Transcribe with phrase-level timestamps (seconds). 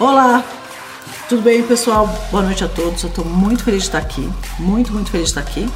[0.00, 0.42] Olá,
[1.28, 2.08] tudo bem, pessoal?
[2.30, 3.02] Boa noite a todos.
[3.02, 5.70] Eu estou muito feliz de estar aqui, muito, muito feliz de estar aqui.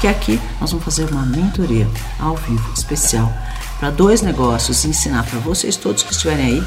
[0.00, 1.86] Que aqui nós vamos fazer uma mentoria
[2.18, 3.32] ao vivo, especial,
[3.78, 6.64] para dois negócios e ensinar para vocês todos que estiverem aí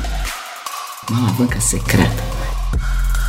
[1.09, 2.23] uma alavanca secreta.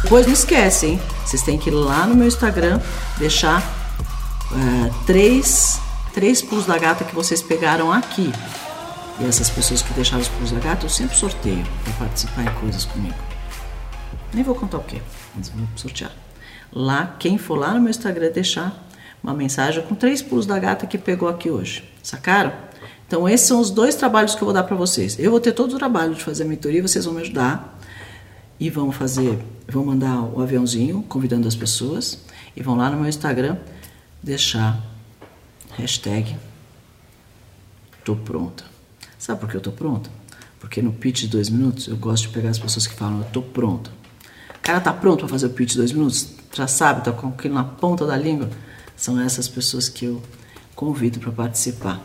[0.05, 1.03] Depois não esquece, hein?
[1.27, 2.81] Vocês têm que ir lá no meu Instagram,
[3.19, 3.61] deixar
[4.53, 5.81] uh, três,
[6.13, 8.33] três pulos da gata que vocês pegaram aqui.
[9.21, 12.55] E essas pessoas que deixaram os pulos da gata, eu sempre sorteio para participar em
[12.61, 13.15] coisas comigo.
[14.33, 15.01] Nem vou contar o que,
[15.35, 16.11] mas vou sortear.
[16.73, 18.89] Lá, quem for lá no meu Instagram deixar
[19.23, 21.89] uma mensagem com três pulos da gata que pegou aqui hoje.
[22.03, 22.53] Sacaram?
[23.07, 25.19] Então, esses são os dois trabalhos que eu vou dar para vocês.
[25.19, 27.79] Eu vou ter todo o trabalho de fazer a mentoria, vocês vão me ajudar
[28.59, 32.19] e vão fazer, vão mandar o aviãozinho convidando as pessoas
[32.57, 33.57] e vão lá no meu Instagram
[34.23, 34.81] deixar
[35.77, 36.37] hashtag
[38.05, 38.74] tô pronta.
[39.25, 40.11] Sabe por que eu tô pronta?
[40.61, 43.25] Porque no pitch de dois minutos eu gosto de pegar as pessoas que falam eu
[43.25, 43.91] tô pronta.
[44.55, 46.29] O cara tá pronto para fazer o pitch de dois minutos?
[46.53, 48.51] Já sabe, tá com aquilo na ponta da língua?
[48.95, 50.23] São essas pessoas que eu
[50.75, 52.03] convido para participar.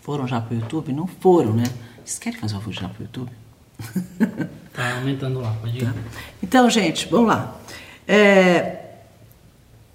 [0.00, 0.92] Foram já pro YouTube?
[0.92, 1.64] Não foram, né?
[2.04, 3.32] Vocês querem fazer o favor já pro YouTube?
[4.72, 5.84] Tá aumentando lá, pode ir.
[5.84, 5.92] Tá.
[6.40, 7.60] Então, gente, vamos lá.
[8.06, 8.92] É,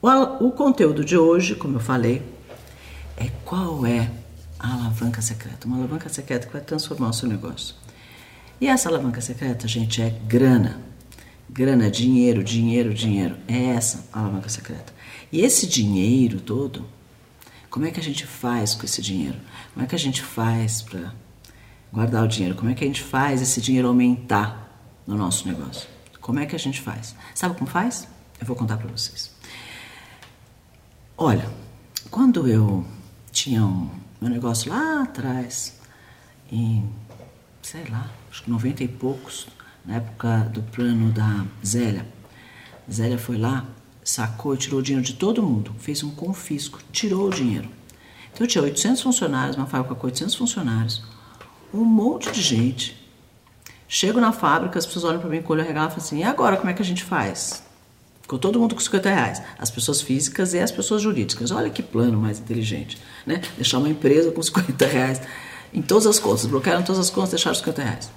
[0.02, 2.22] o, o conteúdo de hoje, como eu falei,
[3.16, 4.12] é qual é
[4.64, 5.68] a alavanca secreta.
[5.68, 7.76] Uma alavanca secreta que vai transformar o seu negócio.
[8.62, 10.82] E essa alavanca secreta, gente, é grana.
[11.50, 13.36] Grana, dinheiro, dinheiro, dinheiro.
[13.46, 14.94] É essa a alavanca secreta.
[15.30, 16.86] E esse dinheiro todo,
[17.70, 19.38] como é que a gente faz com esse dinheiro?
[19.74, 21.14] Como é que a gente faz para
[21.92, 22.56] guardar o dinheiro?
[22.56, 25.90] Como é que a gente faz esse dinheiro aumentar no nosso negócio?
[26.22, 27.14] Como é que a gente faz?
[27.36, 28.08] Sabe como faz?
[28.40, 29.30] Eu vou contar para vocês.
[31.18, 31.50] Olha,
[32.10, 32.86] quando eu
[33.32, 35.78] tinha um meu negócio lá atrás,
[36.50, 36.90] em,
[37.62, 39.48] sei lá, acho que 90 e poucos,
[39.86, 42.08] na época do plano da Zélia.
[42.90, 43.66] Zélia foi lá,
[44.02, 47.70] sacou, tirou o dinheiro de todo mundo, fez um confisco, tirou o dinheiro.
[48.34, 51.04] Então eu tinha 800 funcionários, uma fábrica com 800 funcionários,
[51.74, 52.98] um monte de gente.
[53.90, 56.20] Chego na fábrica, as pessoas olham para mim com o olho arregalado e falam assim:
[56.20, 57.63] e agora como é que a gente faz?
[58.34, 59.44] Ficou todo mundo com 50 reais.
[59.60, 61.52] As pessoas físicas e as pessoas jurídicas.
[61.52, 62.98] Olha que plano mais inteligente.
[63.28, 63.40] Né?
[63.56, 65.22] Deixar uma empresa com 50 reais
[65.72, 66.48] em todas as contas.
[66.48, 68.12] Bloquearam todas as contas, deixaram 50 reais.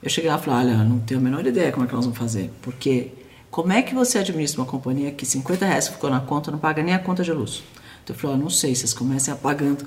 [0.00, 2.04] Eu cheguei lá e falei, olha, não tenho a menor ideia como é que nós
[2.04, 2.48] vamos fazer.
[2.62, 3.10] Porque
[3.50, 6.80] como é que você administra uma companhia que 50 reais ficou na conta não paga
[6.80, 7.64] nem a conta de luz?
[8.04, 9.84] Então eu falei, olha, não sei, vocês comecem apagando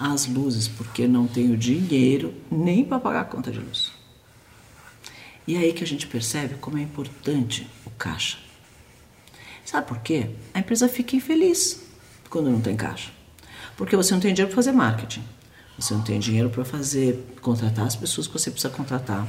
[0.00, 3.92] as luzes, porque não tenho dinheiro nem para pagar a conta de luz.
[5.46, 8.47] E é aí que a gente percebe como é importante o caixa.
[9.68, 10.30] Sabe por quê?
[10.54, 11.82] A empresa fica infeliz
[12.30, 13.10] quando não tem caixa.
[13.76, 15.22] Porque você não tem dinheiro para fazer marketing.
[15.78, 19.28] Você não tem dinheiro para fazer contratar as pessoas que você precisa contratar.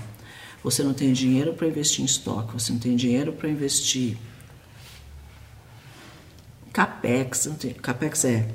[0.64, 4.16] Você não tem dinheiro para investir em estoque, você não tem dinheiro para investir
[6.72, 8.48] capex, não tem, capex é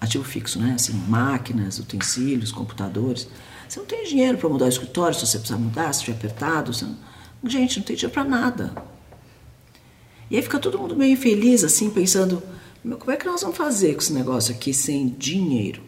[0.00, 0.72] ativo fixo, né?
[0.74, 3.28] Assim, máquinas, utensílios, computadores.
[3.68, 6.72] Você não tem dinheiro para mudar o escritório se você precisar mudar, se estiver apertado.
[6.82, 6.96] Não...
[7.48, 8.97] Gente, não tem dinheiro para nada.
[10.30, 12.42] E aí fica todo mundo meio infeliz, assim, pensando:
[12.98, 15.82] como é que nós vamos fazer com esse negócio aqui sem dinheiro?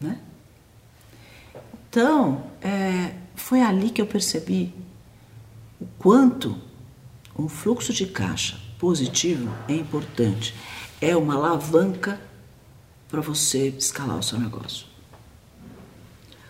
[0.00, 0.18] Né?
[1.88, 4.74] Então, é, foi ali que eu percebi
[5.80, 6.56] o quanto
[7.38, 10.54] um fluxo de caixa positivo é importante.
[11.00, 12.20] É uma alavanca
[13.08, 14.86] para você escalar o seu negócio.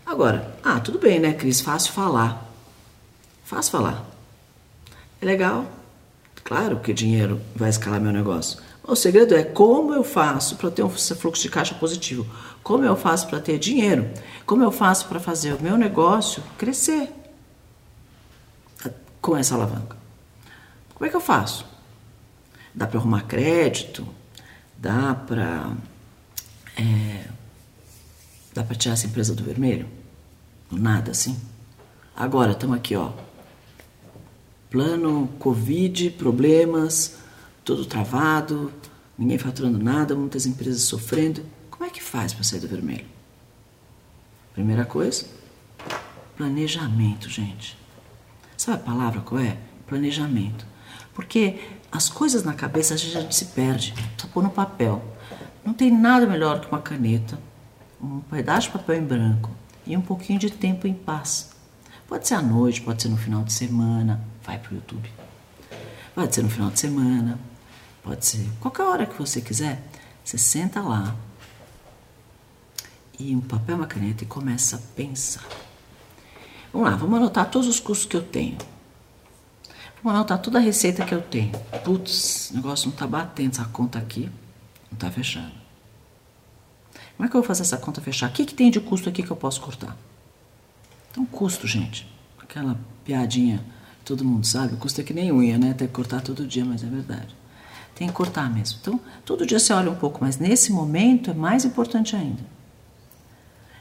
[0.04, 1.60] Agora, ah, tudo bem, né, Cris?
[1.60, 2.50] Fácil falar.
[3.44, 4.06] Fácil falar.
[5.20, 5.66] É legal?
[6.44, 8.58] Claro que dinheiro vai escalar meu negócio.
[8.84, 12.26] O segredo é como eu faço para ter um fluxo de caixa positivo.
[12.62, 14.10] Como eu faço para ter dinheiro?
[14.44, 17.08] Como eu faço para fazer o meu negócio crescer
[19.20, 19.96] com essa alavanca?
[20.94, 21.64] Como é que eu faço?
[22.74, 24.06] Dá para arrumar crédito?
[24.76, 25.72] Dá para
[26.76, 27.24] é,
[28.52, 29.88] dá para tirar essa empresa do vermelho?
[30.70, 31.40] Nada assim.
[32.16, 33.12] Agora estamos aqui, ó.
[34.72, 37.22] Plano Covid, problemas
[37.64, 38.72] tudo travado,
[39.16, 41.44] ninguém faturando nada, muitas empresas sofrendo.
[41.70, 43.04] Como é que faz para sair do vermelho?
[44.52, 45.26] Primeira coisa,
[46.36, 47.78] planejamento, gente.
[48.56, 49.58] Sabe a palavra qual é?
[49.86, 50.66] Planejamento.
[51.14, 51.60] Porque
[51.90, 53.94] as coisas na cabeça a gente se perde.
[54.16, 55.02] Só pôr no papel.
[55.64, 57.38] Não tem nada melhor que uma caneta,
[58.02, 59.50] um pedaço de papel em branco
[59.86, 61.50] e um pouquinho de tempo em paz.
[62.08, 64.31] Pode ser à noite, pode ser no final de semana.
[64.44, 65.10] Vai pro YouTube.
[66.14, 67.38] Pode ser no final de semana,
[68.02, 69.80] Pode ser qualquer hora que você quiser.
[70.24, 71.14] Você senta lá
[73.18, 75.44] e um papel, uma caneta e começa a pensar.
[76.72, 78.58] Vamos lá, vamos anotar todos os custos que eu tenho.
[80.02, 81.52] Vamos anotar toda a receita que eu tenho.
[81.84, 84.28] Putz, o negócio não está batendo, essa conta aqui
[84.90, 85.52] não está fechando.
[87.16, 88.30] Como é que eu vou fazer essa conta fechar?
[88.30, 89.96] O que, que tem de custo aqui que eu posso cortar?
[91.10, 92.10] Então, custo, gente.
[92.38, 93.64] Aquela piadinha,
[94.04, 95.74] todo mundo sabe, o custo é que nem unha, né?
[95.74, 97.34] Tem que cortar todo dia, mas é verdade.
[97.94, 98.78] Tem que cortar mesmo.
[98.80, 102.42] Então, todo dia você olha um pouco, mas nesse momento é mais importante ainda.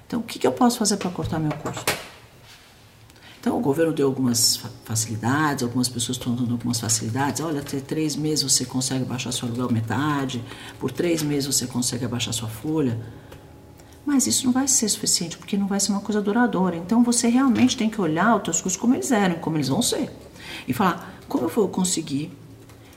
[0.05, 1.93] Então, o que, que eu posso fazer para cortar meu custo?
[3.39, 7.41] Então, o governo deu algumas facilidades, algumas pessoas estão dando algumas facilidades.
[7.41, 10.43] Olha, até três meses você consegue baixar seu aluguel metade,
[10.79, 12.99] por três meses você consegue abaixar sua folha.
[14.05, 16.75] Mas isso não vai ser suficiente, porque não vai ser uma coisa duradoura.
[16.75, 19.81] Então, você realmente tem que olhar os seus custos como eles eram, como eles vão
[19.81, 20.11] ser.
[20.67, 22.31] E falar, como eu vou conseguir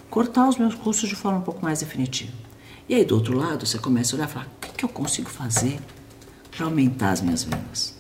[0.09, 2.33] cortar os meus custos de forma um pouco mais definitiva?
[2.89, 4.89] E aí, do outro lado, você começa a olhar e falar, o que, que eu
[4.89, 5.81] consigo fazer
[6.51, 7.95] para aumentar as minhas vendas?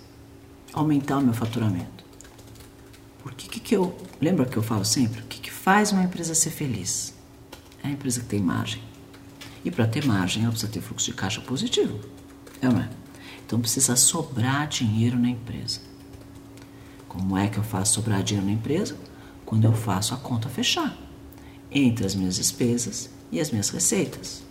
[0.72, 2.04] Aumentar o meu faturamento?
[3.22, 3.96] Porque que, que eu.
[4.20, 5.20] Lembra que eu falo sempre?
[5.20, 7.14] O que, que faz uma empresa ser feliz?
[7.82, 8.82] É a empresa que tem margem.
[9.64, 11.98] E para ter margem, ela precisa ter fluxo de caixa positivo.
[12.62, 12.88] É?
[13.46, 15.80] Então precisa sobrar dinheiro na empresa.
[17.08, 18.96] Como é que eu faço sobrar dinheiro na empresa?
[19.44, 20.96] Quando eu faço a conta fechar
[21.70, 24.42] entre as minhas despesas e as minhas receitas.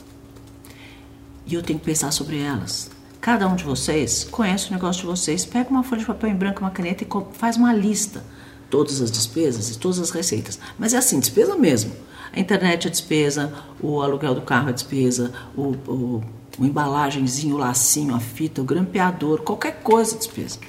[1.45, 2.91] E eu tenho que pensar sobre elas.
[3.19, 6.35] Cada um de vocês conhece o negócio de vocês, pega uma folha de papel em
[6.35, 8.23] branco, uma caneta e faz uma lista
[8.69, 10.59] todas as despesas e todas as receitas.
[10.79, 11.93] Mas é assim, despesa mesmo.
[12.35, 16.23] A internet é despesa, o aluguel do carro é despesa, o, o,
[16.57, 20.59] o embalagenzinho, o lacinho, a fita, o grampeador, qualquer coisa despesa.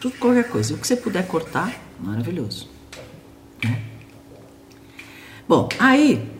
[0.00, 0.72] Tudo qualquer coisa.
[0.72, 2.68] E o que você puder cortar, maravilhoso.
[3.62, 3.82] Né?
[5.46, 6.30] Bom, aí,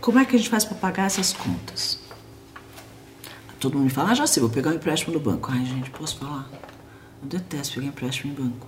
[0.00, 1.98] como é que a gente faz para pagar essas contas?
[3.58, 5.50] Todo mundo me fala, ah, já sei, vou pegar um empréstimo no banco.
[5.50, 6.48] Ai, gente, posso falar?
[7.22, 8.66] Eu detesto pegar empréstimo em banco.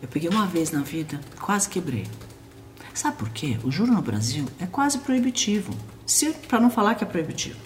[0.00, 2.06] Eu peguei uma vez na vida, quase quebrei.
[2.94, 3.58] Sabe por quê?
[3.64, 5.72] O juro no Brasil é quase proibitivo,
[6.48, 7.58] para não falar que é proibitivo.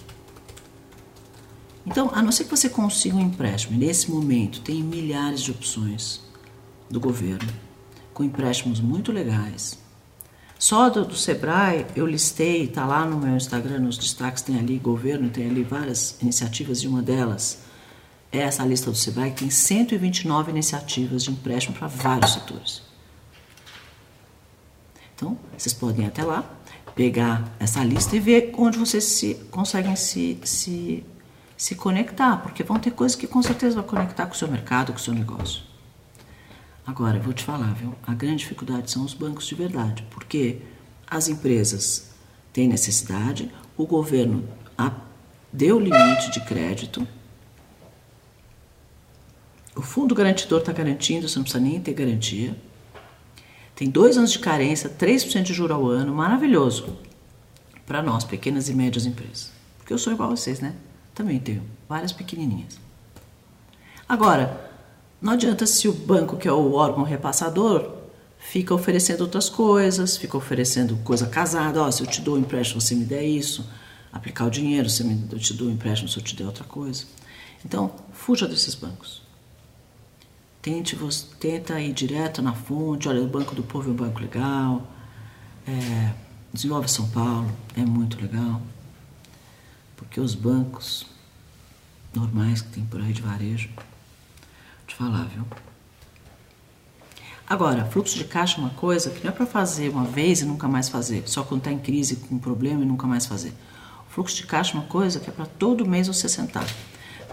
[1.86, 6.20] Então, a não ser que você consiga um empréstimo, nesse momento tem milhares de opções
[6.90, 7.48] do governo,
[8.12, 9.78] com empréstimos muito legais.
[10.58, 14.78] Só do, do Sebrae eu listei, está lá no meu Instagram, nos destaques tem ali
[14.78, 17.66] governo, tem ali várias iniciativas e uma delas
[18.32, 22.82] essa lista do Sebrae tem 129 iniciativas de empréstimo para vários setores.
[25.14, 26.44] Então, vocês podem ir até lá,
[26.96, 31.04] pegar essa lista e ver onde vocês se, conseguem se, se,
[31.56, 34.92] se conectar, porque vão ter coisas que com certeza vão conectar com o seu mercado,
[34.92, 35.62] com o seu negócio.
[36.86, 37.94] Agora, eu vou te falar, viu?
[38.06, 40.62] A grande dificuldade são os bancos de verdade, porque
[41.06, 42.10] as empresas
[42.52, 44.48] têm necessidade, o governo
[45.52, 47.06] deu limite de crédito,
[49.74, 52.56] o fundo garantidor está garantindo, você não precisa nem ter garantia.
[53.76, 56.96] Tem dois anos de carência, 3% de juro ao ano, maravilhoso
[57.86, 59.52] para nós, pequenas e médias empresas.
[59.76, 60.74] Porque eu sou igual a vocês, né?
[61.14, 62.80] Também tenho várias pequenininhas.
[64.08, 64.70] Agora,
[65.20, 67.92] não adianta se o banco, que é o órgão repassador,
[68.38, 71.82] fica oferecendo outras coisas, fica oferecendo coisa casada.
[71.82, 73.68] Ó, oh, se eu te dou um empréstimo, você me der isso.
[74.10, 77.04] Aplicar o dinheiro, se eu te dou um empréstimo, se eu te der outra coisa.
[77.62, 79.25] Então, fuja desses bancos.
[80.66, 80.98] Tente,
[81.38, 83.08] tenta ir direto na fonte.
[83.08, 84.84] Olha, o Banco do Povo é um banco legal.
[85.64, 86.12] É,
[86.52, 88.60] Desenvolve São Paulo é muito legal.
[89.96, 91.06] Porque os bancos
[92.12, 93.84] normais que tem por aí de varejo, vou
[94.88, 95.46] te falar, viu?
[97.48, 100.44] Agora, fluxo de caixa é uma coisa que não é para fazer uma vez e
[100.44, 103.54] nunca mais fazer, só quando está em crise com um problema e nunca mais fazer.
[104.08, 106.66] Fluxo de caixa é uma coisa que é para todo mês você sentar.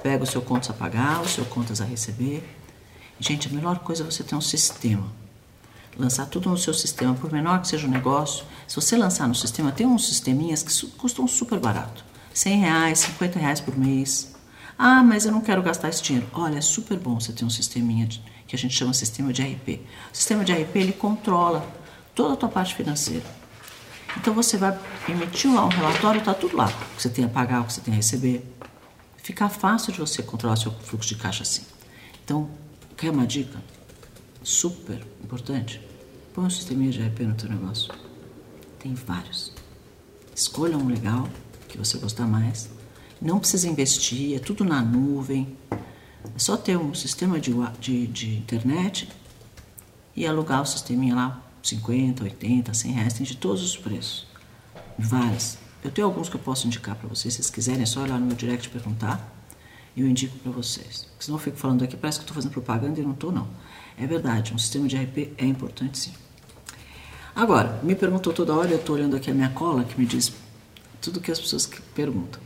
[0.04, 2.48] Pega o seu contas a pagar, o seu contas a receber,
[3.20, 5.06] Gente, a melhor coisa é você ter um sistema.
[5.98, 8.46] Lançar tudo no seu sistema, por menor que seja o negócio.
[8.68, 12.04] Se você lançar no sistema, tem uns sisteminhas que custam super barato.
[12.34, 14.34] 100 reais, 50 reais por mês.
[14.78, 16.28] Ah, mas eu não quero gastar esse dinheiro.
[16.34, 19.44] Olha, é super bom você ter um sisteminha de, que a gente chama sistema de
[19.44, 19.82] RP.
[20.12, 21.66] O sistema de RP, ele controla
[22.16, 23.26] toda a tua parte financeira.
[24.18, 24.78] Então você vai
[25.08, 26.66] emitir lá um relatório, está tudo lá.
[26.66, 28.44] O que você tem a pagar, o que você tem a receber.
[29.18, 31.64] Fica fácil de você controlar seu fluxo de caixa assim.
[32.24, 32.50] Então,
[32.98, 33.62] Quer uma dica?
[34.44, 35.82] Super importante.
[36.34, 37.94] Põe um sisteminha de RP no teu negócio.
[38.80, 39.52] Tem vários.
[40.36, 41.28] Escolha um legal,
[41.68, 42.70] que você gostar mais.
[43.22, 45.56] Não precisa investir, é tudo na nuvem.
[45.72, 49.10] É só ter um sistema de, de, de internet
[50.16, 54.28] e alugar o sisteminha lá, 50, 80, 100 reais, tem de todos os preços.
[54.98, 55.58] Várias.
[55.84, 57.34] Eu tenho alguns que eu posso indicar para vocês.
[57.34, 59.33] Se vocês quiserem, é só olhar no meu direct perguntar.
[59.96, 61.04] Eu indico para vocês.
[61.12, 63.48] Porque senão eu fico falando aqui, parece que estou fazendo propaganda e não estou, não.
[63.98, 66.14] É verdade, um sistema de RP é importante sim.
[67.36, 70.34] Agora, me perguntou toda hora, eu estou olhando aqui a minha cola que me diz
[71.02, 72.42] tudo que as pessoas perguntam.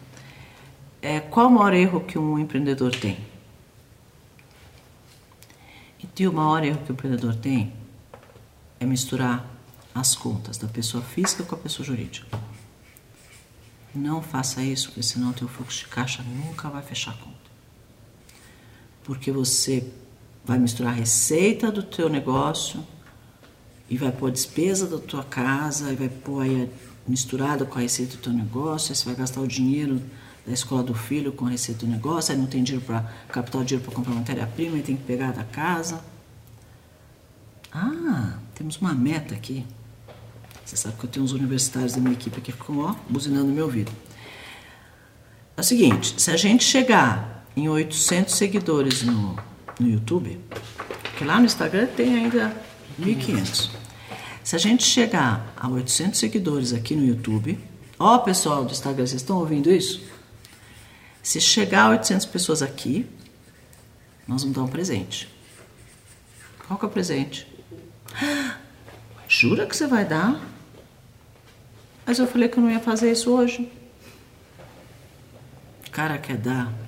[1.01, 3.17] É, qual o maior erro que um empreendedor tem?
[6.19, 7.71] E o maior erro que o empreendedor tem
[8.79, 9.45] é misturar
[9.93, 12.39] as contas da pessoa física com a pessoa jurídica.
[13.93, 17.36] Não faça isso, porque senão o teu fluxo de caixa nunca vai fechar a conta.
[19.07, 19.89] Porque você
[20.43, 22.85] vai misturar a receita do teu negócio
[23.89, 26.69] e vai pôr a despesa da tua casa e vai pôr aí
[27.07, 30.01] misturada com a receita do teu negócio, aí você vai gastar o dinheiro
[30.45, 33.61] da escola do filho com a receita do negócio, aí não tem dinheiro para captar
[33.61, 36.01] o dinheiro para comprar matéria-prima e tem que pegar da casa.
[37.71, 39.65] Ah, temos uma meta aqui.
[40.65, 43.53] Você sabe que eu tenho uns universitários da minha equipe que ficam, ó, buzinando no
[43.53, 43.91] meu ouvido.
[45.55, 49.35] É o seguinte, se a gente chegar em 800 seguidores no,
[49.79, 50.39] no YouTube,
[51.01, 52.55] porque lá no Instagram tem ainda
[53.01, 53.71] 1.500.
[54.43, 57.57] Se a gente chegar a 800 seguidores aqui no YouTube,
[57.97, 60.03] ó pessoal do Instagram, vocês estão ouvindo isso?
[61.23, 63.07] Se chegar a 800 pessoas aqui,
[64.27, 65.27] nós vamos dar um presente.
[66.67, 67.47] Qual que é o presente?
[69.27, 70.39] Jura que você vai dar?
[72.05, 73.69] Mas eu falei que eu não ia fazer isso hoje.
[75.87, 76.86] O cara quer dar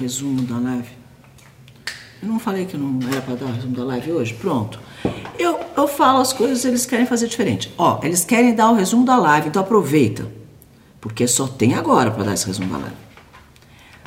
[0.00, 0.88] resumo da live.
[2.22, 4.34] Eu não falei que não era para dar o resumo da live hoje?
[4.34, 4.80] Pronto.
[5.38, 7.72] Eu, eu falo as coisas, eles querem fazer diferente.
[7.78, 10.30] Ó, eles querem dar o resumo da live, então aproveita.
[11.00, 12.96] Porque só tem agora para dar esse resumo da live.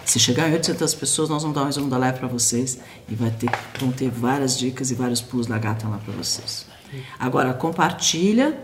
[0.05, 2.77] Se chegar em 800 pessoas, nós vamos dar um resumo da live para vocês
[3.09, 6.67] e vai ter, vão ter várias dicas e vários pulos da gata lá para vocês.
[7.17, 8.59] Agora, compartilha.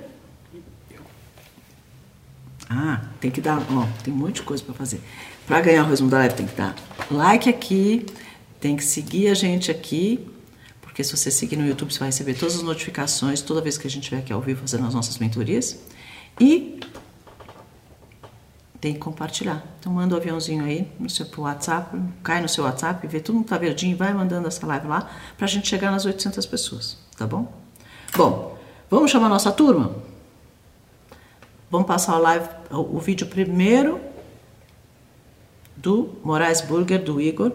[2.69, 5.01] Ah, tem que dar, ó, tem um monte de coisa para fazer.
[5.49, 6.75] Para ganhar o resumo da live, tem que dar
[7.09, 8.05] like aqui,
[8.59, 10.31] tem que seguir a gente aqui,
[10.79, 13.87] porque se você seguir no YouTube, você vai receber todas as notificações toda vez que
[13.87, 15.79] a gente estiver aqui ao vivo fazendo as nossas mentorias.
[16.39, 16.79] E
[18.79, 19.63] tem que compartilhar.
[19.79, 23.41] Então manda o um aviãozinho aí no seu WhatsApp, cai no seu WhatsApp, vê tudo
[23.41, 27.25] que tá verdinho, vai mandando essa live lá pra gente chegar nas 800 pessoas, tá
[27.25, 27.51] bom?
[28.15, 28.55] Bom,
[28.87, 29.95] vamos chamar nossa turma?
[31.71, 34.08] Vamos passar a live, o vídeo primeiro
[35.79, 37.51] do Moraes Burger, do Igor.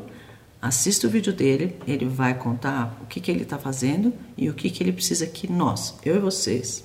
[0.61, 4.55] Assista o vídeo dele, ele vai contar o que, que ele está fazendo e o
[4.55, 6.83] que, que ele precisa que nós, eu e vocês,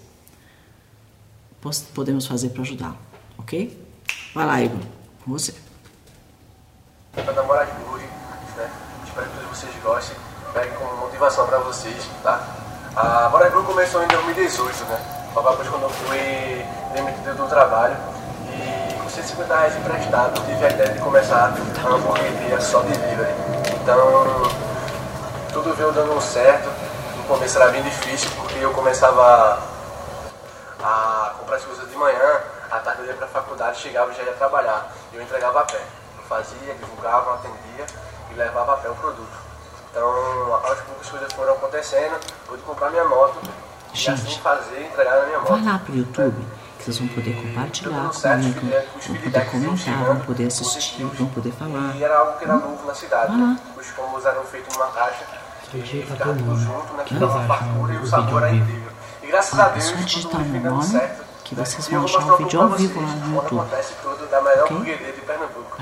[1.95, 2.97] podemos fazer para ajudá-lo,
[3.37, 3.87] ok?
[4.35, 4.81] Vai lá, Igor,
[5.23, 5.53] com você.
[7.13, 8.09] Para namorar de Burger,
[8.57, 8.69] né?
[9.07, 10.17] Espero que todos vocês gostem,
[10.53, 12.57] peguem como motivação para vocês, tá?
[12.97, 15.31] A Moraes Burger começou em 2018, né?
[15.33, 16.17] Logo após quando eu fui
[16.93, 18.18] demitido do trabalho
[19.23, 23.33] 150 reais emprestado, tive a ideia de começar uma hamburgueria só de delivery.
[23.81, 24.43] Então,
[25.51, 26.69] tudo veio dando certo.
[27.17, 29.59] No começo era bem difícil porque eu começava
[30.81, 34.15] a comprar as coisas de manhã, à tarde eu ia para a faculdade, chegava e
[34.15, 34.89] já ia trabalhar.
[35.11, 35.81] Eu entregava a pé.
[36.17, 37.85] Eu fazia, divulgava, atendia
[38.31, 39.37] e levava a pé o produto.
[39.91, 40.07] Então,
[40.63, 43.41] aos poucos as coisas foram acontecendo, pude comprar minha moto
[43.91, 45.49] Gente, e assim fazer, entregar na minha moto.
[45.49, 46.45] Vai lá pro YouTube,
[46.89, 48.61] vocês vão poder compartilhar comigo,
[49.07, 51.95] vão poder comentar, vão poder assistir, vão poder falar.
[51.95, 53.31] E era algo que era novo na cidade.
[53.31, 53.55] Lá.
[53.77, 55.23] Os combos eram feitos numa caixa
[55.71, 56.59] e tá mundo.
[56.59, 57.03] junto, né?
[57.05, 58.91] Que dava fartura e o o sabor era incrível.
[59.21, 61.23] E graças Ah, a é Deus, tudo dando nome, certo.
[61.43, 61.63] que né?
[61.63, 63.59] vocês vão achar o um vídeo ao vivo lá no YouTube.
[63.59, 64.75] acontece tudo da melhor Ok?
[64.77, 65.77] hamburgueria de Pernambuco.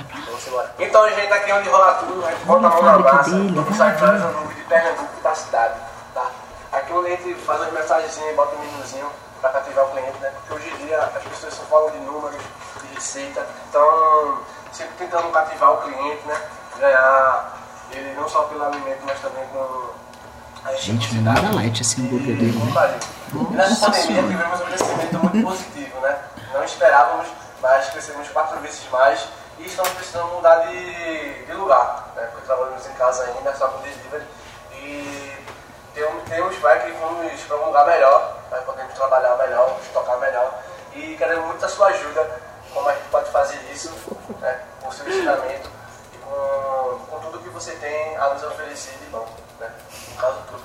[0.79, 3.13] Então a gente tá aqui onde rola tudo, a gente bota a mão na fábrica
[3.13, 5.79] massa, dele, vamos sair para o nome de Pernambuco da cidade,
[6.13, 6.31] tá?
[6.73, 9.07] Aqui onde a gente faz as mensagenzinhas e bota um minuzinho
[9.41, 10.31] para cativar o cliente, né?
[10.35, 12.41] Porque hoje em dia as pessoas só falam de números,
[12.81, 14.39] de receita, então
[14.71, 16.41] sempre tentando cativar o cliente, né?
[16.79, 17.57] Ganhar
[17.91, 19.89] ele não só pelo alimento, mas também com
[20.65, 22.99] a Gente, nada light esse hambúrguer dele, né?
[23.33, 26.17] e nessa pandemia tivemos um crescimento muito positivo, né?
[26.53, 27.27] Não esperávamos,
[27.61, 29.27] mas crescemos quatro vezes mais
[29.59, 32.27] e estamos precisando mudar de, de lugar, né?
[32.31, 34.25] Porque trabalhamos em casa ainda, só com delivery
[34.73, 35.37] e
[35.93, 38.26] temos, temos vai que vamos para um lugar melhor,
[38.97, 40.63] trabalhar melhor, tocar melhor
[40.93, 42.41] e queremos muito a sua ajuda,
[42.73, 43.91] como a gente pode fazer isso,
[44.39, 44.63] né?
[44.81, 45.69] Com o seu ensinamento
[46.13, 49.27] e com, com tudo que você tem a nos oferecer de bom,
[49.59, 49.71] né?
[50.09, 50.63] No caso, tudo.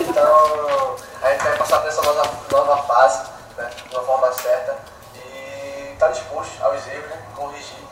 [0.00, 4.76] Então, a gente vai passar por essa nova, nova fase, né, de uma forma certa,
[5.14, 7.84] e está disposto aos erros, né, corrigir.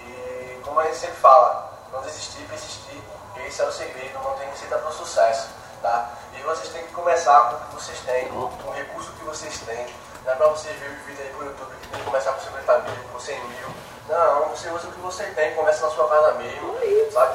[0.00, 3.00] E como a gente sempre fala, não desistir, persistir,
[3.46, 5.48] esse é o segredo, não tem receita para o sucesso.
[5.82, 6.10] Tá?
[6.34, 9.58] E vocês têm que começar com o que vocês têm, com o recurso que vocês
[9.60, 9.86] têm,
[10.24, 12.40] Não é para você ver o vídeo aí pro YouTube que tem que começar com
[12.40, 13.68] 50 mil, com 100 mil.
[14.08, 16.76] Não, você usa o que você tem, começa na sua casa mesmo,
[17.12, 17.34] sabe?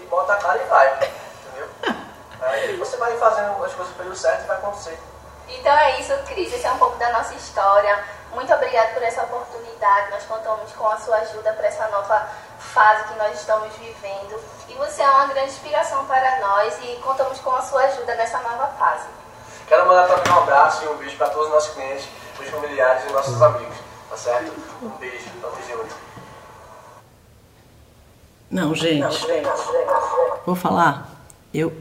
[0.00, 1.10] E bota a cara e vai,
[1.46, 1.68] entendeu?
[2.42, 4.98] Aí você vai fazendo as coisas pelo certo e vai acontecer.
[5.48, 6.52] Então é isso, Cris.
[6.52, 8.04] Esse é um pouco da nossa história.
[8.34, 10.10] Muito obrigada por essa oportunidade.
[10.10, 14.40] Nós contamos com a sua ajuda para essa nova fase que nós estamos vivendo.
[14.68, 18.38] E você é uma grande inspiração para nós e contamos com a sua ajuda nessa
[18.40, 19.06] nova fase.
[19.68, 23.04] Quero mandar também um abraço e um beijo para todos os nossos clientes, os familiares
[23.08, 23.76] e nossos amigos,
[24.10, 24.52] tá certo?
[24.82, 25.94] Um beijo, tamo junto.
[28.50, 29.26] Não, gente,
[30.44, 31.08] vou falar.
[31.52, 31.72] Eu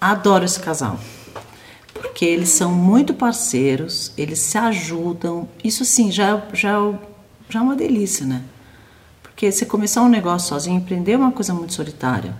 [0.00, 0.96] adoro esse casal.
[2.14, 5.48] Porque eles são muito parceiros, eles se ajudam.
[5.64, 6.78] Isso sim, já, já,
[7.48, 8.44] já é uma delícia, né?
[9.20, 12.36] Porque você começar um negócio sozinho, empreender é uma coisa muito solitária.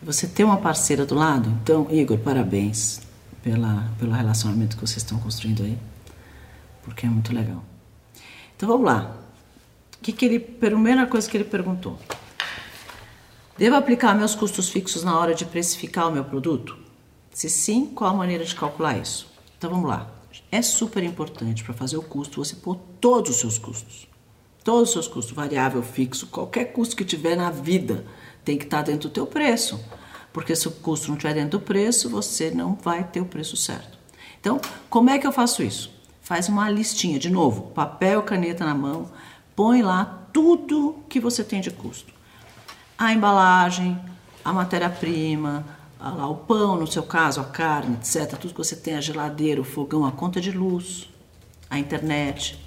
[0.00, 3.00] Você ter uma parceira do lado, então, Igor, parabéns
[3.42, 5.76] pela, pelo relacionamento que vocês estão construindo aí,
[6.84, 7.64] porque é muito legal.
[8.56, 9.16] Então vamos lá.
[10.00, 11.98] Que que ele, primeira coisa que ele perguntou:
[13.58, 16.89] Devo aplicar meus custos fixos na hora de precificar o meu produto?
[17.32, 19.28] Se sim, qual a maneira de calcular isso?
[19.56, 20.10] Então vamos lá.
[20.50, 24.06] É super importante para fazer o custo você pôr todos os seus custos.
[24.64, 28.04] Todos os seus custos, variável, fixo, qualquer custo que tiver na vida
[28.44, 29.80] tem que estar dentro do teu preço.
[30.32, 33.56] Porque se o custo não estiver dentro do preço, você não vai ter o preço
[33.56, 33.98] certo.
[34.40, 35.90] Então, como é que eu faço isso?
[36.20, 39.10] Faz uma listinha, de novo, papel, caneta na mão,
[39.56, 42.12] põe lá tudo que você tem de custo.
[42.96, 43.98] A embalagem,
[44.44, 45.64] a matéria-prima,
[46.08, 48.38] lá, o pão, no seu caso, a carne, etc.
[48.38, 51.10] Tudo que você tem, a geladeira, o fogão, a conta de luz,
[51.68, 52.58] a internet,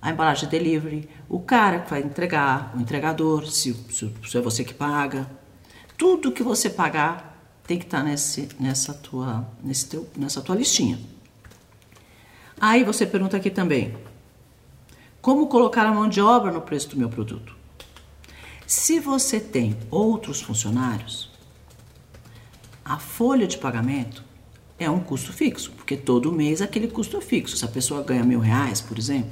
[0.00, 4.40] a embalagem de delivery, o cara que vai entregar, o entregador, se, se, se é
[4.40, 5.28] você que paga.
[5.98, 7.30] Tudo que você pagar
[7.66, 10.98] tem que estar nesse, nessa, tua, nesse teu, nessa tua listinha.
[12.60, 13.96] Aí você pergunta aqui também:
[15.20, 17.54] como colocar a mão de obra no preço do meu produto?
[18.66, 21.29] Se você tem outros funcionários,
[22.84, 24.24] a folha de pagamento
[24.78, 27.56] é um custo fixo, porque todo mês aquele custo é fixo.
[27.56, 29.30] Se a pessoa ganha mil reais, por exemplo,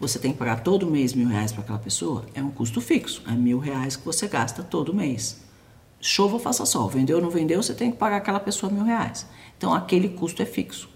[0.00, 3.22] você tem que pagar todo mês mil reais para aquela pessoa, é um custo fixo.
[3.28, 5.42] É mil reais que você gasta todo mês.
[6.00, 8.84] Chova ou faça sol, vendeu ou não vendeu, você tem que pagar aquela pessoa mil
[8.84, 9.26] reais.
[9.56, 10.88] Então aquele custo é fixo.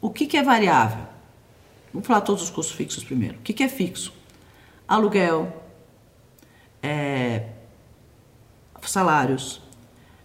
[0.00, 1.04] O que, que é variável?
[1.92, 3.36] Vamos falar todos os custos fixos primeiro.
[3.38, 4.12] O que, que é fixo?
[4.88, 5.52] Aluguel,
[6.82, 7.48] é,
[8.86, 9.60] salários,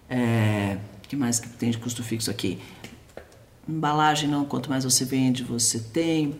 [0.09, 2.59] é, que mais que tem de custo fixo aqui?
[3.67, 6.35] Embalagem não, quanto mais você vende, você tem.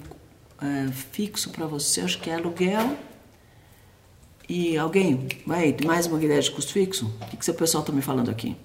[0.61, 2.97] É, fixo para você, acho que é aluguel.
[4.47, 7.11] E alguém, vai, mais uma ideia de custo fixo?
[7.21, 8.55] O que, que o pessoal está me falando aqui?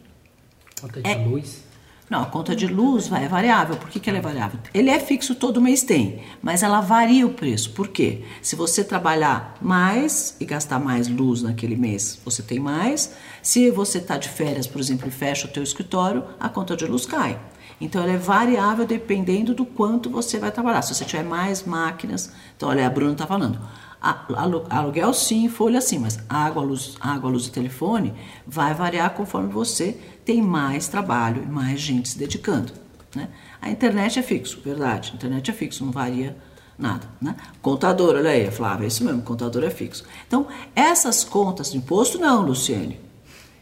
[0.80, 1.14] Conta de É.
[1.16, 1.62] luz.
[2.10, 3.76] Não, a conta de luz vai, é variável.
[3.76, 4.58] Por que, que ela é variável?
[4.74, 7.70] Ele é fixo, todo mês tem, mas ela varia o preço.
[7.70, 8.24] Por quê?
[8.42, 13.14] Se você trabalhar mais e gastar mais luz naquele mês, você tem mais.
[13.40, 16.84] Se você está de férias, por exemplo, e fecha o teu escritório, a conta de
[16.84, 17.38] luz cai.
[17.80, 20.82] Então, ela é variável dependendo do quanto você vai trabalhar.
[20.82, 22.32] Se você tiver mais máquinas...
[22.56, 23.58] Então, olha, a Bruna está falando.
[24.00, 28.14] Aluguel sim, folha sim, mas água, luz, água, luz e telefone
[28.46, 29.92] vai variar conforme você
[30.24, 32.72] tem mais trabalho e mais gente se dedicando.
[33.14, 33.28] Né?
[33.60, 35.10] A internet é fixo, verdade.
[35.12, 36.36] A internet é fixo, não varia
[36.78, 37.06] nada.
[37.20, 37.36] Né?
[37.60, 40.04] Contador, olha aí, Flávia, é isso mesmo, contador é fixo.
[40.26, 42.98] Então, essas contas de imposto não, Luciene.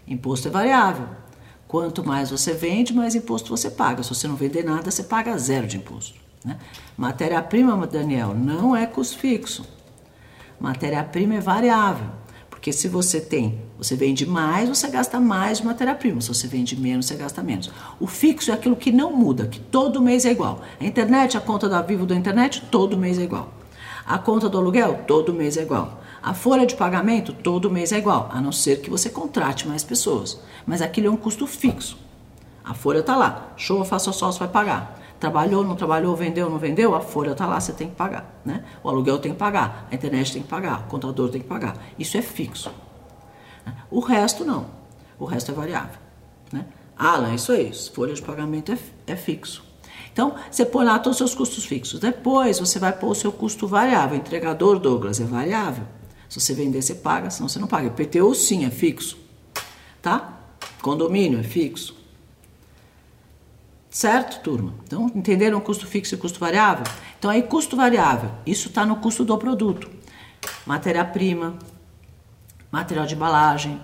[0.06, 1.08] Imposto é variável.
[1.66, 4.02] Quanto mais você vende, mais imposto você paga.
[4.02, 6.18] Se você não vender nada, você paga zero de imposto.
[6.44, 6.56] Né?
[6.96, 9.66] Matéria-prima, Daniel, não é custo fixo.
[10.60, 12.06] Matéria-prima é variável,
[12.50, 16.20] porque se você tem, você vende mais, você gasta mais de matéria-prima.
[16.20, 17.70] Se você vende menos, você gasta menos.
[18.00, 20.62] O fixo é aquilo que não muda, que todo mês é igual.
[20.80, 23.52] A internet, a conta da Vivo da internet, todo mês é igual.
[24.04, 26.02] A conta do aluguel, todo mês é igual.
[26.20, 29.84] A folha de pagamento, todo mês é igual, a não ser que você contrate mais
[29.84, 30.40] pessoas.
[30.66, 31.96] Mas aquilo é um custo fixo.
[32.64, 33.52] A folha está lá.
[33.56, 34.97] Show, faça só, você vai pagar.
[35.18, 38.40] Trabalhou, não trabalhou, vendeu, não vendeu, a folha está lá, você tem que pagar.
[38.44, 38.64] Né?
[38.82, 41.76] O aluguel tem que pagar, a internet tem que pagar, o contador tem que pagar.
[41.98, 42.70] Isso é fixo.
[43.90, 44.66] O resto não.
[45.18, 45.98] O resto é variável.
[46.52, 46.64] Né?
[46.96, 49.64] Alan, isso aí, folha de pagamento é, é fixo.
[50.12, 52.00] Então, você põe lá todos os seus custos fixos.
[52.00, 54.16] Depois, você vai pôr o seu custo variável.
[54.16, 55.84] Entregador, Douglas, é variável.
[56.28, 57.86] Se você vender, você paga, senão você não paga.
[57.86, 59.16] IPTU, sim, é fixo.
[60.02, 60.40] Tá?
[60.82, 61.97] Condomínio é fixo.
[63.90, 64.74] Certo, turma?
[64.84, 66.84] Então, entenderam custo fixo e custo variável?
[67.18, 69.90] Então, aí, custo variável, isso está no custo do produto.
[70.66, 71.58] Matéria-prima,
[72.70, 73.80] material de embalagem,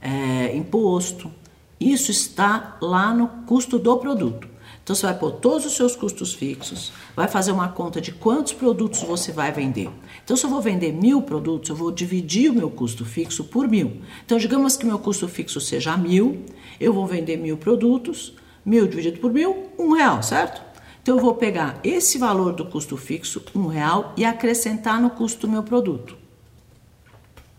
[0.00, 1.30] é, imposto,
[1.78, 4.48] isso está lá no custo do produto.
[4.82, 8.52] Então você vai pôr todos os seus custos fixos, vai fazer uma conta de quantos
[8.52, 9.90] produtos você vai vender.
[10.22, 13.66] Então, se eu vou vender mil produtos, eu vou dividir o meu custo fixo por
[13.66, 14.02] mil.
[14.26, 16.44] Então, digamos que meu custo fixo seja mil,
[16.78, 20.62] eu vou vender mil produtos, mil dividido por mil, um real, certo?
[21.02, 25.46] Então, eu vou pegar esse valor do custo fixo, um real, e acrescentar no custo
[25.46, 26.16] do meu produto.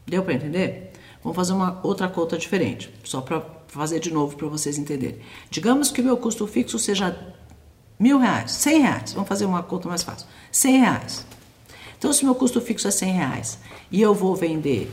[0.07, 0.91] Deu para entender?
[1.23, 5.19] Vamos fazer uma outra conta diferente, só para fazer de novo para vocês entenderem.
[5.49, 7.35] Digamos que o meu custo fixo seja
[7.99, 9.13] mil reais, cem reais.
[9.13, 10.27] Vamos fazer uma conta mais fácil.
[10.51, 11.25] Cem reais.
[11.97, 13.59] Então, se meu custo fixo é cem reais
[13.91, 14.91] e eu vou vender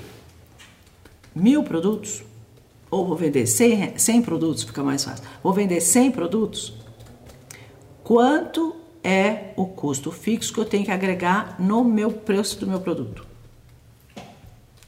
[1.35, 2.23] mil produtos,
[2.93, 5.25] ou vou vender 100, 100 produtos, fica mais fácil.
[5.43, 6.75] Vou vender 100 produtos.
[8.05, 12.81] Quanto é o custo fixo que eu tenho que agregar no meu preço do meu
[12.81, 13.27] produto?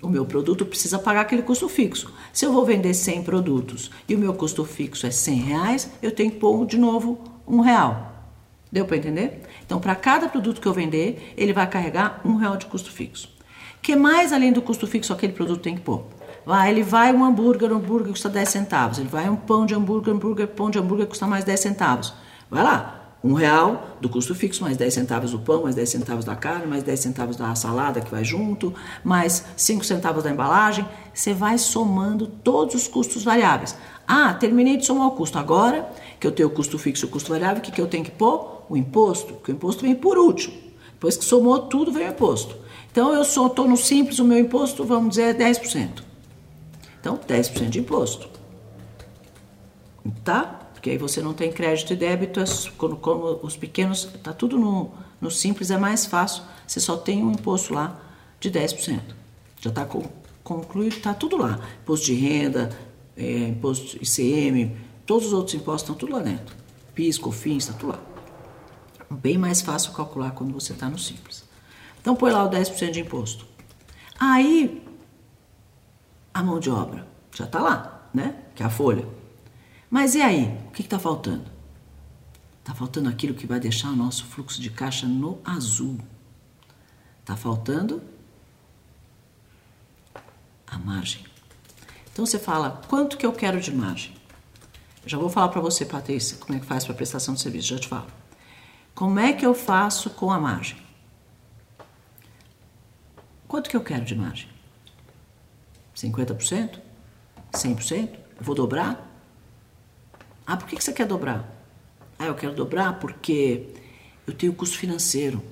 [0.02, 2.12] O meu produto precisa pagar aquele custo fixo.
[2.30, 6.12] Se eu vou vender 100 produtos e o meu custo fixo é 100 reais, eu
[6.12, 8.12] tenho que pôr de novo um real.
[8.70, 9.40] Deu para entender?
[9.64, 13.32] Então, para cada produto que eu vender, ele vai carregar um real de custo fixo.
[13.80, 16.04] que mais além do custo fixo aquele produto tem que pôr?
[16.46, 18.98] Vai, ele vai um hambúrguer, um hambúrguer custa 10 centavos.
[18.98, 22.12] Ele vai um pão de hambúrguer, hambúrguer, pão de hambúrguer custa mais 10 centavos.
[22.50, 26.24] Vai lá, um real do custo fixo, mais 10 centavos do pão, mais 10 centavos
[26.26, 30.86] da carne, mais 10 centavos da salada que vai junto, mais 5 centavos da embalagem.
[31.14, 33.74] Você vai somando todos os custos variáveis.
[34.06, 35.38] Ah, terminei de somar o custo.
[35.38, 35.88] Agora
[36.20, 38.04] que eu tenho o custo fixo e o custo variável, o que, que eu tenho
[38.04, 38.64] que pôr?
[38.68, 40.54] O imposto, porque o imposto vem por último.
[40.92, 42.54] Depois que somou tudo, vem o imposto.
[42.92, 46.13] Então, eu estou no simples, o meu imposto, vamos dizer, é 10%.
[47.04, 48.30] Então, 10% de imposto.
[50.24, 50.42] Tá?
[50.72, 52.44] Porque aí você não tem crédito e débito, é
[52.78, 54.90] como, como os pequenos, tá tudo no,
[55.20, 56.42] no simples, é mais fácil.
[56.66, 58.00] Você só tem um imposto lá
[58.40, 59.02] de 10%.
[59.60, 59.86] Já está
[60.42, 61.60] concluído, está tudo lá.
[61.82, 62.70] Imposto de renda,
[63.18, 66.56] é, imposto ICM, todos os outros impostos estão tudo lá dentro.
[66.94, 68.00] PIS, COFINS, está tudo lá.
[69.10, 71.44] Bem mais fácil calcular quando você está no simples.
[72.00, 73.46] Então põe lá o 10% de imposto.
[74.18, 74.82] Aí
[76.34, 78.36] a mão de obra já está lá, né?
[78.54, 79.08] Que é a folha.
[79.88, 80.58] Mas e aí?
[80.66, 81.44] O que está faltando?
[82.58, 85.98] Está faltando aquilo que vai deixar o nosso fluxo de caixa no azul.
[87.20, 88.02] Está faltando
[90.66, 91.24] a margem.
[92.12, 94.14] Então você fala, quanto que eu quero de margem?
[95.06, 97.78] Já vou falar para você, Patrícia, como é que faz para prestação de serviço, já
[97.78, 98.06] te falo.
[98.94, 100.78] Como é que eu faço com a margem?
[103.46, 104.53] Quanto que eu quero de margem?
[105.94, 106.78] 50%?
[107.52, 108.08] 100%?
[108.12, 109.10] Eu vou dobrar?
[110.46, 111.48] Ah, por que você quer dobrar?
[112.18, 113.68] Ah, eu quero dobrar porque
[114.26, 115.42] eu tenho custo financeiro.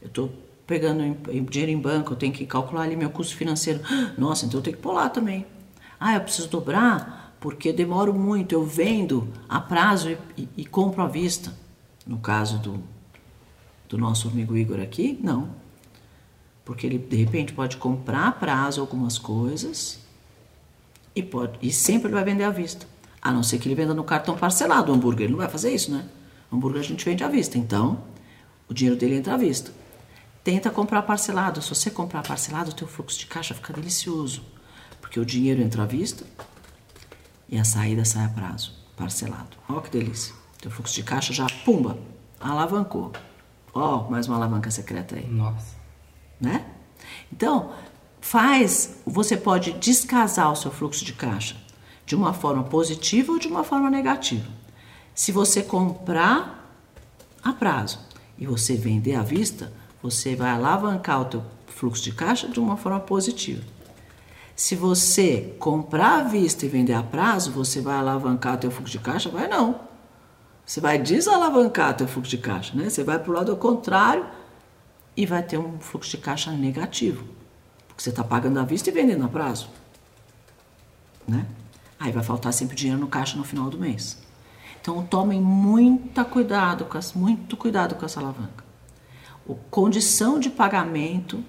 [0.00, 0.32] Eu estou
[0.66, 1.02] pegando
[1.50, 3.80] dinheiro em banco, eu tenho que calcular ali meu custo financeiro.
[4.16, 5.46] Nossa, então eu tenho que lá também.
[5.98, 11.02] Ah, eu preciso dobrar porque demoro muito, eu vendo a prazo e, e, e compro
[11.02, 11.52] à vista.
[12.06, 12.82] No caso do,
[13.88, 15.50] do nosso amigo Igor aqui, não.
[16.68, 20.00] Porque ele de repente pode comprar a prazo algumas coisas
[21.16, 22.86] e, pode, e sempre ele vai vender à vista.
[23.22, 25.24] A não ser que ele venda no cartão parcelado o hambúrguer.
[25.24, 26.06] Ele não vai fazer isso, né?
[26.50, 27.56] O hambúrguer a gente vende à vista.
[27.56, 28.02] Então,
[28.68, 29.72] o dinheiro dele entra à vista.
[30.44, 31.62] Tenta comprar parcelado.
[31.62, 34.42] Se você comprar parcelado, o teu fluxo de caixa fica delicioso.
[35.00, 36.26] Porque o dinheiro entra à vista
[37.48, 39.56] e a saída sai a prazo, parcelado.
[39.70, 40.34] Ó que delícia.
[40.60, 41.96] Teu fluxo de caixa já, pumba,
[42.38, 43.10] alavancou.
[43.72, 45.26] Ó, mais uma alavanca secreta aí.
[45.26, 45.77] Nossa.
[46.40, 46.64] Né?
[47.32, 47.72] Então,
[48.20, 51.56] faz, você pode descasar o seu fluxo de caixa
[52.06, 54.48] de uma forma positiva ou de uma forma negativa.
[55.14, 56.72] Se você comprar
[57.42, 57.98] a prazo
[58.38, 59.72] e você vender à vista,
[60.02, 63.62] você vai alavancar o teu fluxo de caixa de uma forma positiva.
[64.54, 68.92] Se você comprar à vista e vender a prazo, você vai alavancar o teu fluxo
[68.92, 69.28] de caixa?
[69.28, 69.80] Vai não.
[70.64, 72.90] Você vai desalavancar o teu fluxo de caixa, né?
[72.90, 74.26] Você vai para o lado contrário
[75.18, 77.24] e vai ter um fluxo de caixa negativo.
[77.88, 79.68] Porque você está pagando à vista e vendendo a prazo.
[81.26, 81.44] Né?
[81.98, 84.16] Aí vai faltar sempre dinheiro no caixa no final do mês.
[84.80, 88.64] Então tomem muito cuidado com as, muito cuidado com essa alavanca.
[89.44, 91.44] O condição de pagamento,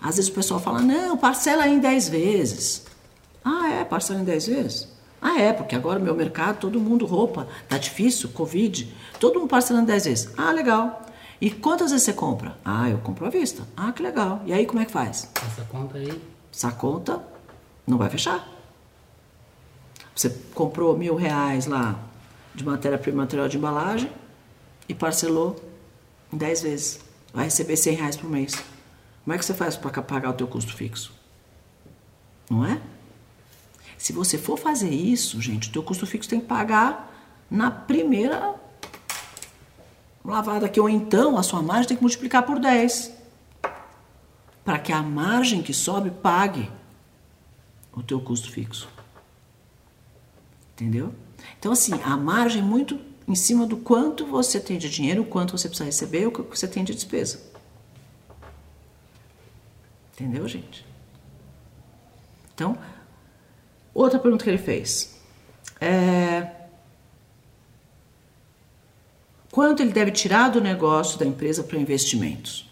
[0.00, 2.86] às vezes o pessoal fala: "Não, parcela em 10 vezes".
[3.44, 4.88] Ah, é, parcela em 10 vezes?
[5.20, 9.86] Ah, é, porque agora meu mercado, todo mundo roupa, tá difícil, Covid, todo mundo parcelando
[9.86, 10.32] 10 vezes.
[10.36, 11.02] Ah, legal.
[11.42, 12.56] E quantas vezes você compra?
[12.64, 13.66] Ah, eu compro à vista.
[13.76, 14.40] Ah, que legal.
[14.46, 15.28] E aí como é que faz?
[15.44, 16.22] Essa conta aí.
[16.54, 17.20] Essa conta
[17.84, 18.48] não vai fechar.
[20.14, 21.98] Você comprou mil reais lá
[22.54, 24.12] de matéria-prima, material de embalagem
[24.88, 25.60] e parcelou
[26.32, 27.00] em 10 vezes.
[27.34, 28.54] Vai receber 100 reais por mês.
[29.24, 31.12] Como é que você faz para pagar o teu custo fixo?
[32.48, 32.80] Não é?
[33.98, 37.12] Se você for fazer isso, gente, o teu custo fixo tem que pagar
[37.50, 38.61] na primeira
[40.24, 43.12] lavada aqui, ou então a sua margem tem que multiplicar por 10.
[44.64, 46.70] Para que a margem que sobe pague
[47.92, 48.88] o teu custo fixo.
[50.72, 51.12] Entendeu?
[51.58, 55.26] Então, assim, a margem é muito em cima do quanto você tem de dinheiro, o
[55.26, 57.40] quanto você precisa receber, o que você tem de despesa.
[60.12, 60.84] Entendeu, gente?
[62.54, 62.76] Então,
[63.94, 65.20] outra pergunta que ele fez.
[65.80, 66.61] É,
[69.52, 72.68] quanto ele deve tirar do negócio da empresa para investimentos?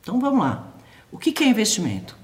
[0.00, 0.66] Então vamos lá.
[1.12, 2.16] O que, que é investimento?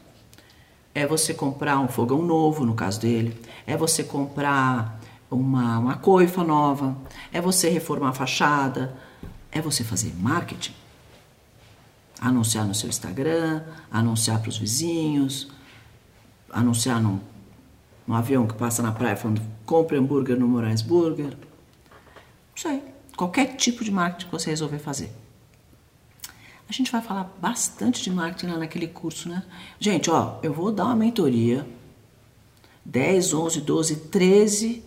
[0.93, 6.43] É você comprar um fogão novo, no caso dele, é você comprar uma, uma coifa
[6.43, 6.97] nova,
[7.33, 8.97] é você reformar a fachada,
[9.53, 10.75] é você fazer marketing.
[12.21, 15.49] Anunciar no seu Instagram, anunciar para os vizinhos,
[16.51, 17.21] anunciar num,
[18.07, 21.31] num avião que passa na praia falando compre hambúrguer no Moraes Burger.
[21.31, 22.90] Não sei.
[23.21, 25.13] Qualquer tipo de marketing que você resolver fazer.
[26.67, 29.43] A gente vai falar bastante de marketing lá naquele curso, né?
[29.79, 31.69] Gente, ó, eu vou dar uma mentoria
[32.83, 34.83] 10, 11, 12, 13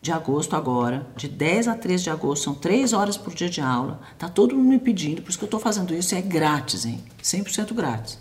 [0.00, 3.60] de agosto agora, de 10 a 13 de agosto, são 3 horas por dia de
[3.60, 4.00] aula.
[4.16, 7.02] Tá todo mundo me pedindo, por isso que eu estou fazendo isso, é grátis, hein?
[7.20, 8.20] 100% grátis.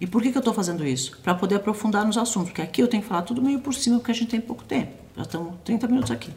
[0.00, 1.16] E por que, que eu estou fazendo isso?
[1.18, 3.98] Para poder aprofundar nos assuntos, porque aqui eu tenho que falar tudo meio por cima,
[3.98, 4.92] porque a gente tem pouco tempo.
[5.16, 6.32] Já estamos 30 minutos aqui.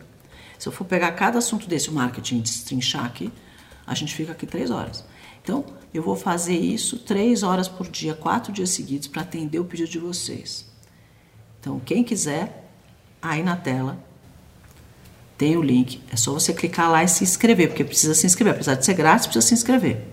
[0.59, 3.31] Se eu for pegar cada assunto desse, o marketing, destrinchar aqui,
[3.87, 5.05] a gente fica aqui 3 horas.
[5.41, 9.65] Então, eu vou fazer isso 3 horas por dia, 4 dias seguidos, para atender o
[9.65, 10.65] pedido de vocês.
[11.59, 12.69] Então, quem quiser,
[13.21, 13.97] aí na tela
[15.37, 16.03] tem o link.
[16.11, 18.55] É só você clicar lá e se inscrever, porque precisa se inscrever.
[18.55, 20.05] Apesar de ser grátis, precisa se inscrever,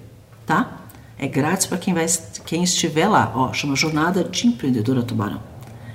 [0.46, 0.86] tá?
[1.18, 2.06] É grátis para quem, vai,
[2.44, 3.32] quem estiver lá.
[3.34, 5.42] Ó, chama Jornada de Empreendedora Tubarão.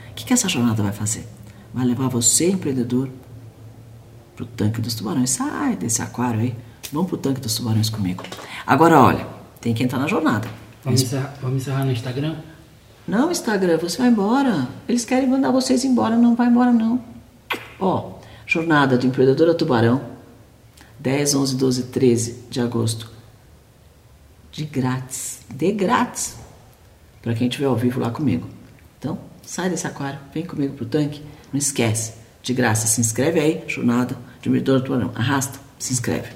[0.10, 1.26] O que, que essa jornada vai fazer?
[1.74, 3.10] Vai levar você, empreendedor,
[4.42, 5.30] para o tanque dos tubarões.
[5.30, 6.56] Sai desse aquário aí.
[6.92, 8.24] Vamos para o tanque dos tubarões comigo.
[8.66, 9.28] Agora, olha,
[9.60, 10.50] tem que entrar na jornada.
[10.84, 12.36] Vamos encerrar, vamos encerrar no Instagram?
[13.08, 14.68] Não, Instagram, você vai embora.
[14.88, 17.02] Eles querem mandar vocês embora, não vai embora não.
[17.80, 18.14] Ó,
[18.46, 20.02] Jornada do Empreendedora Tubarão,
[21.00, 23.10] 10, 11, 12, 13 de agosto.
[24.52, 26.36] De grátis, de grátis,
[27.22, 28.50] para quem estiver ao vivo lá comigo.
[29.00, 31.24] Então, sai desse aquário, vem comigo pro tanque,
[31.54, 36.30] não esquece, de graça, se inscreve aí, Jornada do Empreendedora Tubarão, arrasta, se inscreve.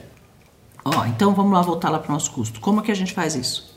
[0.83, 2.59] Ó, então vamos lá voltar lá para o nosso custo.
[2.59, 3.75] Como é que a gente faz isso?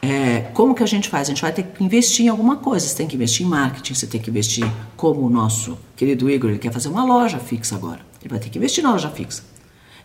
[0.00, 1.28] É, como que a gente faz?
[1.28, 2.86] A gente vai ter que investir em alguma coisa.
[2.86, 4.64] Você tem que investir em marketing, você tem que investir,
[4.96, 8.00] como o nosso querido Igor, ele quer fazer uma loja fixa agora.
[8.20, 9.42] Ele vai ter que investir na loja fixa.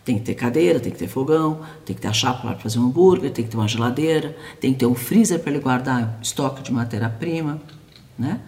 [0.04, 2.78] Tem que ter cadeira, tem que ter fogão, tem que ter a chapa para fazer
[2.78, 6.18] um hambúrguer, tem que ter uma geladeira, tem que ter um freezer para ele guardar
[6.20, 7.58] estoque de matéria-prima,
[8.18, 8.40] né?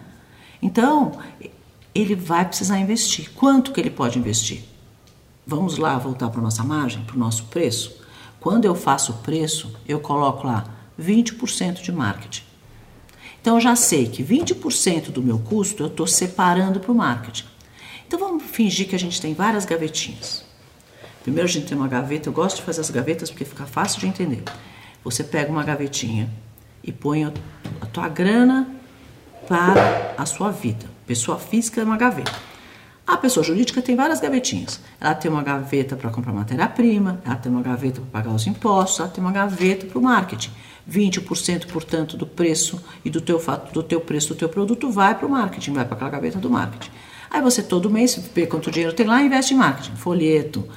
[0.61, 1.13] Então,
[2.01, 3.31] ele vai precisar investir.
[3.33, 4.63] Quanto que ele pode investir?
[5.45, 7.97] Vamos lá voltar para nossa margem, para o nosso preço.
[8.39, 10.65] Quando eu faço o preço, eu coloco lá
[11.01, 12.43] 20% de marketing.
[13.41, 17.45] Então eu já sei que 20% do meu custo eu estou separando para o marketing.
[18.05, 20.45] Então vamos fingir que a gente tem várias gavetinhas.
[21.23, 23.99] Primeiro a gente tem uma gaveta, eu gosto de fazer as gavetas porque fica fácil
[23.99, 24.43] de entender.
[25.03, 26.29] Você pega uma gavetinha
[26.83, 27.31] e põe a
[27.91, 28.69] tua grana
[29.47, 30.96] para a sua vida.
[31.07, 32.33] Pessoa física é uma gaveta.
[33.07, 34.81] A pessoa jurídica tem várias gavetinhas.
[34.99, 38.99] Ela tem uma gaveta para comprar matéria-prima, ela tem uma gaveta para pagar os impostos,
[38.99, 40.51] ela tem uma gaveta para o marketing.
[40.91, 45.15] 20%, portanto, do preço e do teu fato do teu preço do teu produto vai
[45.15, 46.91] para o marketing, vai para aquela gaveta do marketing.
[47.31, 50.67] Aí você todo mês vê quanto dinheiro tem lá e investe em marketing, folheto,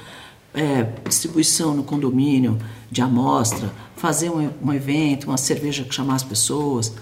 [0.53, 2.57] é, distribuição no condomínio
[2.89, 6.93] de amostra, fazer um, um evento, uma cerveja que chamar as pessoas,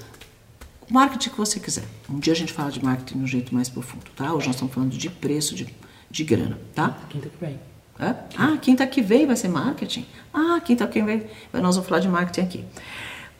[0.89, 1.84] o marketing que você quiser.
[2.10, 4.34] Um dia a gente fala de marketing de um jeito mais profundo, tá?
[4.34, 5.67] Hoje nós estamos falando de preço de,
[6.10, 6.97] de grana, tá?
[7.10, 7.60] Quinta que vem.
[7.99, 8.15] É?
[8.38, 10.06] Ah, quinta que vem vai ser marketing?
[10.34, 11.23] Ah, quinta que vem
[11.54, 12.65] nós vamos falar de marketing aqui.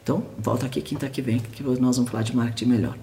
[0.02, 2.96] Então, volta aqui quinta que vem que nós vamos falar de marketing melhor.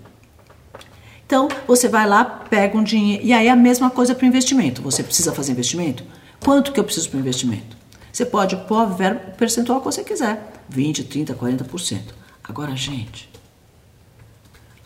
[1.25, 3.25] Então, você vai lá, pega um dinheiro.
[3.25, 4.81] E aí a mesma coisa para o investimento.
[4.81, 6.03] Você precisa fazer investimento?
[6.39, 7.75] Quanto que eu preciso para o investimento?
[8.13, 8.95] Você pode pôr o
[9.35, 10.53] percentual que você quiser.
[10.69, 12.01] 20, 30, 40%.
[12.43, 13.29] Agora, gente.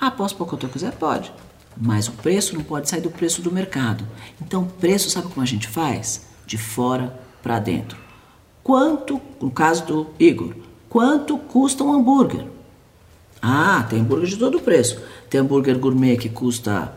[0.02, 0.92] Ah, posso pôr quanto eu quiser?
[0.94, 1.32] Pode.
[1.78, 4.06] Mas o preço não pode sair do preço do mercado.
[4.42, 6.30] Então, preço, sabe como a gente faz?
[6.52, 7.98] de fora para dentro.
[8.62, 10.54] Quanto, no caso do Igor,
[10.90, 12.46] quanto custa um hambúrguer?
[13.42, 15.02] Ah, tem hambúrguer de todo preço.
[15.30, 16.94] Tem hambúrguer gourmet que custa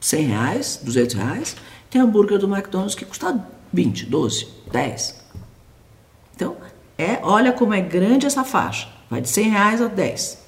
[0.00, 1.56] 100 reais, 200 reais.
[1.90, 5.24] Tem hambúrguer do McDonald's que custa 20, 12, 10.
[6.34, 6.56] Então,
[6.96, 8.88] é, olha como é grande essa faixa.
[9.10, 10.45] Vai de 100 reais a 10.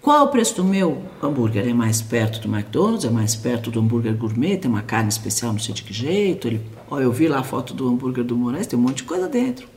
[0.00, 1.66] Qual é o preço do meu hambúrguer?
[1.68, 3.04] É mais perto do McDonald's?
[3.04, 4.56] É mais perto do hambúrguer gourmet?
[4.56, 6.46] Tem uma carne especial, não sei de que jeito.
[6.46, 9.02] Ele, ó, eu vi lá a foto do hambúrguer do Moraes, tem um monte de
[9.04, 9.68] coisa dentro.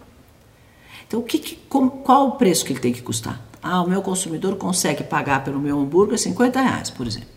[1.08, 3.46] Então, o que, que, qual o preço que ele tem que custar?
[3.62, 7.30] Ah, o meu consumidor consegue pagar pelo meu hambúrguer 50 reais, por exemplo.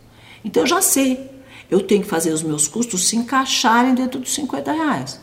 [0.44, 1.30] Então, eu já sei.
[1.70, 5.20] Eu tenho que fazer os meus custos se encaixarem dentro dos 50 reais.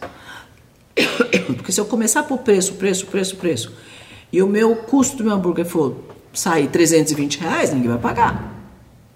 [1.55, 3.71] Porque se eu começar por preço, preço, preço, preço,
[4.33, 5.95] e o meu custo do meu hambúrguer for
[6.33, 8.53] sair 320 reais, ninguém vai pagar.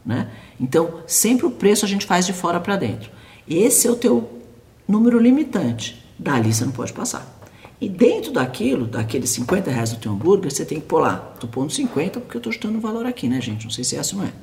[0.05, 0.29] Né?
[0.59, 3.09] Então, sempre o preço a gente faz de fora para dentro.
[3.47, 4.41] Esse é o teu
[4.87, 6.03] número limitante.
[6.17, 7.33] Dali você não pode passar.
[7.79, 11.31] E dentro daquilo, daqueles 50 reais do teu hambúrguer, você tem que pôr lá.
[11.33, 13.65] Estou pondo 50 porque eu estou chutando o valor aqui, né, gente?
[13.65, 14.33] Não sei se é essa ou não é.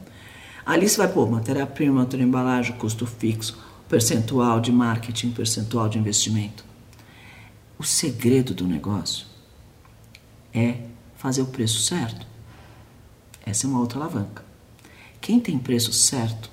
[0.64, 3.58] Ali você vai pôr matéria-prima, matéria embalagem, custo fixo,
[3.88, 6.64] percentual de marketing, percentual de investimento.
[7.78, 9.26] O segredo do negócio
[10.54, 10.76] é
[11.16, 12.26] fazer o preço certo.
[13.44, 14.44] Essa é uma outra alavanca.
[15.20, 16.50] Quem tem preço certo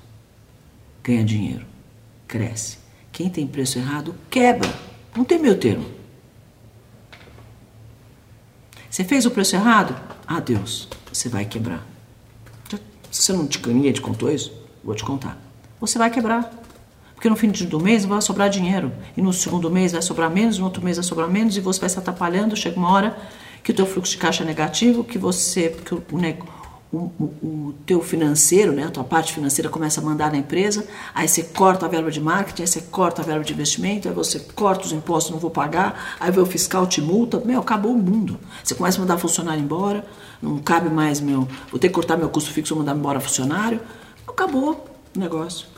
[1.02, 1.66] ganha dinheiro,
[2.26, 2.78] cresce.
[3.12, 4.72] Quem tem preço errado quebra.
[5.16, 5.86] Não tem meu termo.
[8.88, 9.94] Você fez o preço errado?
[10.26, 11.86] Adeus, você vai quebrar.
[13.10, 14.52] Se você não te, ninguém te contou isso,
[14.84, 15.36] vou te contar.
[15.80, 16.52] Você vai quebrar.
[17.14, 18.92] Porque no fim do mês vai sobrar dinheiro.
[19.16, 21.80] E no segundo mês vai sobrar menos, no outro mês vai sobrar menos, e você
[21.80, 22.56] vai se atrapalhando.
[22.56, 23.18] Chega uma hora
[23.62, 25.68] que o teu fluxo de caixa é negativo, que você.
[25.84, 26.02] Que o,
[26.92, 31.28] o, o, teu financeiro, né, a tua parte financeira começa a mandar na empresa, aí
[31.28, 34.40] você corta a verba de marketing, aí você corta a verba de investimento, aí você
[34.40, 38.40] corta os impostos, não vou pagar, aí o fiscal te multa, meu, acabou o mundo.
[38.62, 40.04] Você começa a mandar funcionário embora,
[40.42, 43.80] não cabe mais meu, vou ter que cortar meu custo fixo, vou mandar embora funcionário,
[44.26, 45.68] acabou o negócio.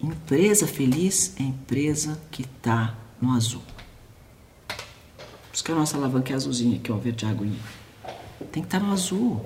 [0.00, 3.62] Empresa feliz é empresa que está no azul.
[4.66, 7.85] Por isso que a nossa alavanca é azulzinha aqui, ó, verde aguinha.
[8.38, 9.40] Tem que estar no azul.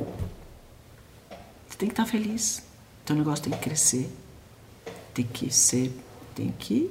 [1.69, 2.63] Você tem que estar feliz.
[3.05, 4.11] Teu negócio tem que crescer.
[5.15, 5.93] Tem que ser.
[6.35, 6.91] Tem que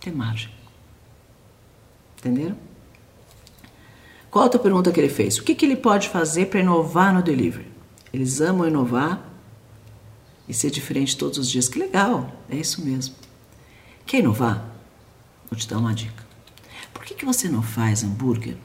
[0.00, 0.50] ter margem.
[2.18, 2.56] Entenderam?
[4.30, 5.38] Qual a outra pergunta que ele fez?
[5.38, 7.66] O que, que ele pode fazer para inovar no delivery?
[8.12, 9.22] Eles amam inovar
[10.48, 11.68] e ser diferente todos os dias.
[11.68, 13.14] Que legal, é isso mesmo.
[14.04, 14.64] Quer inovar?
[15.50, 16.24] Vou te dar uma dica.
[16.92, 18.56] Por que, que você não faz hambúrguer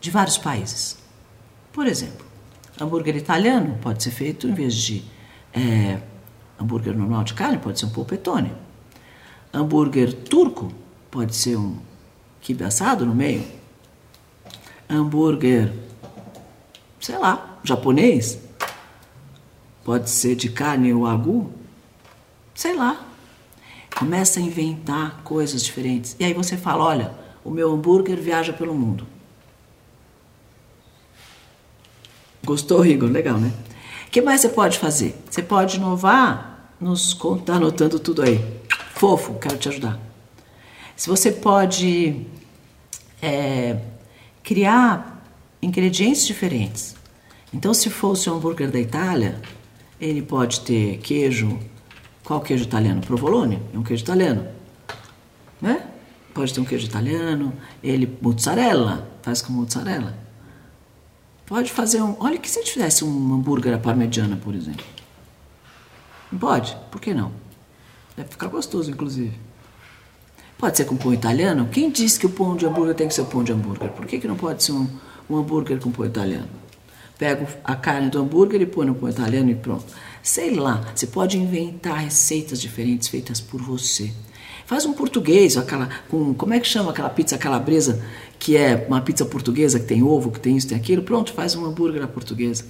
[0.00, 0.98] de vários países.
[1.72, 2.26] Por exemplo,
[2.80, 5.04] hambúrguer italiano pode ser feito em vez de
[5.52, 6.00] é,
[6.58, 8.52] hambúrguer normal de carne, pode ser um polpetone.
[9.52, 10.72] Hambúrguer turco
[11.10, 11.78] pode ser um
[12.40, 13.44] quibe assado no meio.
[14.88, 15.72] Hambúrguer,
[17.00, 18.38] sei lá, japonês,
[19.84, 21.52] pode ser de carne ou agu,
[22.54, 23.06] sei lá.
[23.96, 26.16] Começa a inventar coisas diferentes.
[26.18, 29.06] E aí você fala: olha, o meu hambúrguer viaja pelo mundo.
[32.50, 33.08] Gostou, Igor?
[33.08, 33.52] Legal, né?
[34.08, 35.14] O que mais você pode fazer?
[35.30, 38.44] Você pode inovar nos tá anotando tudo aí.
[38.92, 40.00] Fofo, quero te ajudar.
[40.96, 42.26] Se você pode
[43.22, 43.78] é,
[44.42, 45.24] criar
[45.62, 46.96] ingredientes diferentes.
[47.54, 49.40] Então, se fosse um hambúrguer da Itália,
[50.00, 51.56] ele pode ter queijo.
[52.24, 53.00] Qual queijo italiano?
[53.00, 54.44] Provolone, é um queijo italiano.
[55.62, 55.86] Né?
[56.34, 60.29] Pode ter um queijo italiano, ele mozzarella, faz com mozzarella.
[61.50, 62.14] Pode fazer um.
[62.20, 64.86] Olha que se a gente fizesse um hambúrguer à parmegiana, por exemplo.
[66.30, 66.76] Não pode?
[66.92, 67.32] Por que não?
[68.16, 69.36] Deve ficar gostoso, inclusive.
[70.56, 71.68] Pode ser com pão italiano?
[71.72, 73.90] Quem disse que o pão de hambúrguer tem que ser pão de hambúrguer?
[73.90, 74.86] Por que, que não pode ser um,
[75.28, 76.48] um hambúrguer com pão italiano?
[77.18, 79.86] Pega a carne do hambúrguer e põe no pão italiano e pronto.
[80.22, 84.12] Sei lá, você pode inventar receitas diferentes feitas por você.
[84.70, 88.00] Faz um português, aquela com como é que chama aquela pizza calabresa
[88.38, 91.56] que é uma pizza portuguesa que tem ovo, que tem isso, tem aquilo, pronto, faz
[91.56, 92.64] um hambúrguer portuguesa.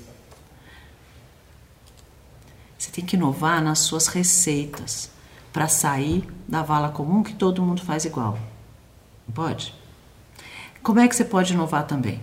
[2.78, 5.10] Você tem que inovar nas suas receitas
[5.52, 8.38] para sair da vala comum que todo mundo faz igual.
[9.34, 9.74] Pode?
[10.82, 12.18] Como é que você pode inovar também?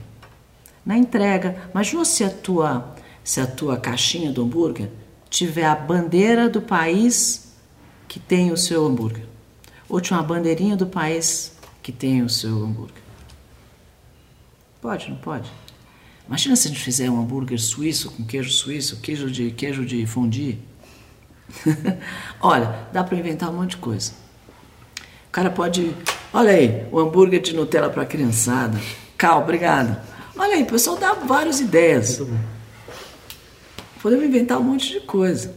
[0.83, 1.69] Na entrega.
[1.71, 4.89] Imagina se a tua, se a tua caixinha do hambúrguer
[5.29, 7.53] tiver a bandeira do país
[8.07, 9.36] que tem o seu hambúrguer.
[9.89, 13.01] Ou tinha uma bandeirinha do país que tem o seu hambúrguer.
[14.81, 15.49] Pode, não pode?
[16.27, 20.05] Imagina se a gente fizer um hambúrguer suíço com queijo suíço, queijo de queijo de
[20.05, 20.59] fondue.
[22.41, 24.11] Olha, dá para inventar um monte de coisa.
[25.27, 25.95] O cara pode,
[26.33, 28.79] olha aí, o hambúrguer de Nutella para criançada.
[29.17, 30.03] Cal, obrigada.
[30.37, 32.21] Olha aí, o pessoal dá várias ideias.
[34.01, 35.53] Podemos inventar um monte de coisa.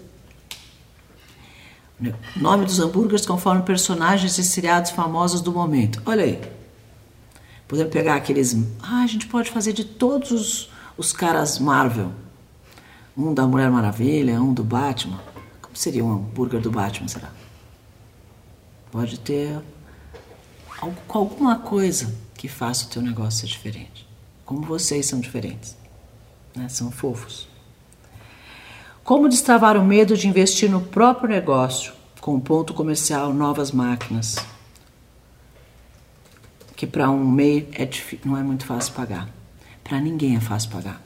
[2.35, 6.03] Nome dos hambúrgueres conforme personagens e seriados famosos do momento.
[6.07, 6.41] Olha aí.
[7.69, 8.57] Podemos pegar aqueles.
[8.83, 12.11] Ah, a gente pode fazer de todos os, os caras Marvel.
[13.17, 15.21] Um da Mulher Maravilha, um do Batman.
[15.61, 17.31] Como seria um hambúrguer do Batman, será?
[18.91, 19.61] Pode ter
[21.09, 24.09] alguma coisa que faça o teu negócio ser diferente.
[24.45, 25.77] Como vocês são diferentes.
[26.57, 26.69] Né?
[26.69, 27.50] São fofos.
[29.11, 34.37] Como destravar o medo de investir no próprio negócio, com ponto comercial, novas máquinas,
[36.77, 37.91] que para um MEI é
[38.25, 39.29] não é muito fácil pagar.
[39.83, 41.03] Para ninguém é fácil pagar.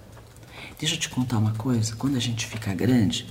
[0.78, 3.26] Deixa eu te contar uma coisa: quando a gente fica grande,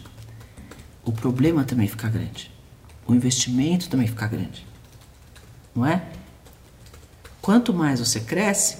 [1.05, 2.51] o problema também fica grande,
[3.05, 4.65] o investimento também fica grande,
[5.75, 6.03] não é?
[7.43, 8.79] Quanto mais você cresce,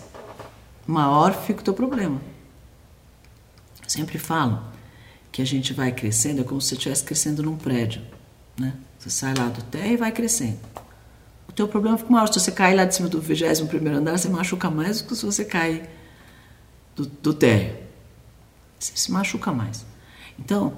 [0.87, 2.19] maior fica o teu problema.
[3.87, 4.72] Sempre falo
[5.34, 8.01] que a gente vai crescendo, é como se você estivesse crescendo num prédio,
[8.57, 8.73] né?
[8.97, 10.59] Você sai lá do terra e vai crescendo
[11.53, 12.25] o teu problema fica maior.
[12.27, 15.15] Se você cair lá de cima do 21 primeiro andar, você machuca mais do que
[15.15, 15.88] se você cair
[16.95, 17.77] do, do térreo.
[18.79, 19.86] Você se machuca mais.
[20.39, 20.73] Então,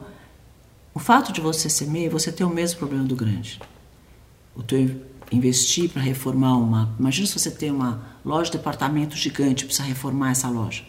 [0.93, 3.61] o fato de você ser meio, você tem o mesmo problema do grande.
[4.53, 5.01] O teu
[5.31, 6.93] investir para reformar uma.
[6.99, 10.83] Imagina se você tem uma loja de departamento gigante, precisa reformar essa loja.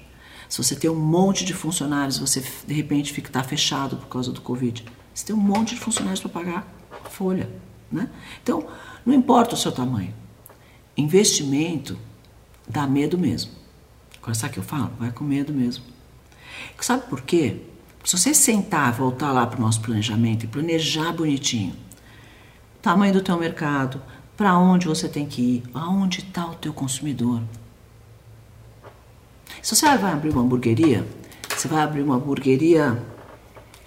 [0.48, 4.32] Se você tem um monte de funcionários, você de repente fica tá fechado por causa
[4.32, 4.84] do Covid.
[5.12, 6.76] Você tem um monte de funcionários para pagar
[7.10, 7.48] folha,
[7.90, 8.08] né?
[8.42, 8.66] Então,
[9.04, 10.14] não importa o seu tamanho.
[10.96, 11.98] Investimento
[12.68, 13.52] dá medo mesmo.
[14.18, 14.92] Agora, sabe o que eu falo?
[14.98, 15.84] Vai com medo mesmo.
[16.80, 17.62] Sabe por quê?
[18.04, 21.74] Se você sentar, voltar lá para o nosso planejamento e planejar bonitinho,
[22.80, 24.00] tamanho do teu mercado,
[24.36, 27.42] para onde você tem que ir, aonde está o teu consumidor.
[29.66, 31.04] Se você vai abrir uma hamburgueria,
[31.48, 33.04] você vai abrir uma hamburgueria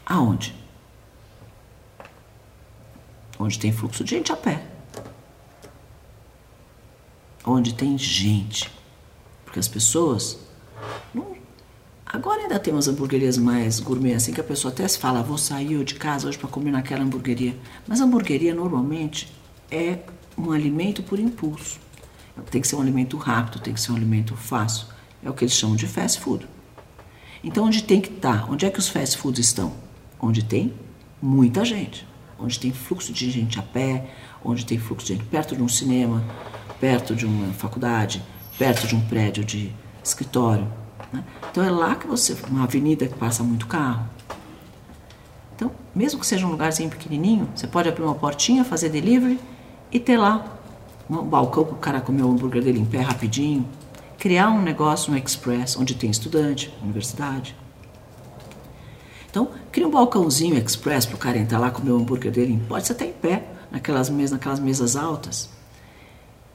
[0.05, 0.53] aonde?
[3.39, 4.69] Onde tem fluxo de gente a pé
[7.45, 8.69] onde tem gente.
[9.43, 10.39] Porque as pessoas.
[11.13, 11.35] Não,
[12.05, 15.37] agora ainda tem umas hamburguerias mais gourmet, assim que a pessoa até se fala, vou
[15.37, 17.55] sair de casa hoje para comer naquela hamburgueria.
[17.87, 19.33] Mas a hamburgueria normalmente
[19.71, 19.99] é
[20.37, 21.79] um alimento por impulso.
[22.51, 24.87] Tem que ser um alimento rápido, tem que ser um alimento fácil.
[25.23, 26.47] É o que eles chamam de fast food.
[27.43, 28.45] Então, onde tem que estar?
[28.45, 28.51] Tá?
[28.51, 29.73] Onde é que os fast foods estão?
[30.19, 30.73] Onde tem
[31.21, 32.07] muita gente.
[32.37, 34.09] Onde tem fluxo de gente a pé,
[34.43, 36.23] onde tem fluxo de gente perto de um cinema,
[36.79, 38.23] perto de uma faculdade,
[38.57, 40.67] perto de um prédio de escritório.
[41.11, 41.23] Né?
[41.51, 44.07] Então é lá que você, uma avenida que passa muito carro.
[45.55, 49.39] Então, mesmo que seja um lugarzinho pequenininho, você pode abrir uma portinha, fazer delivery
[49.91, 50.57] e ter lá
[51.09, 53.67] um balcão para o cara comer o hambúrguer dele em pé rapidinho.
[54.19, 57.55] Criar um negócio no Express, onde tem estudante, universidade.
[59.29, 62.61] Então, cria um balcãozinho Express para o cara entrar lá comer o hambúrguer dele.
[62.67, 65.49] Pode ser até em pé, naquelas mesas, naquelas mesas altas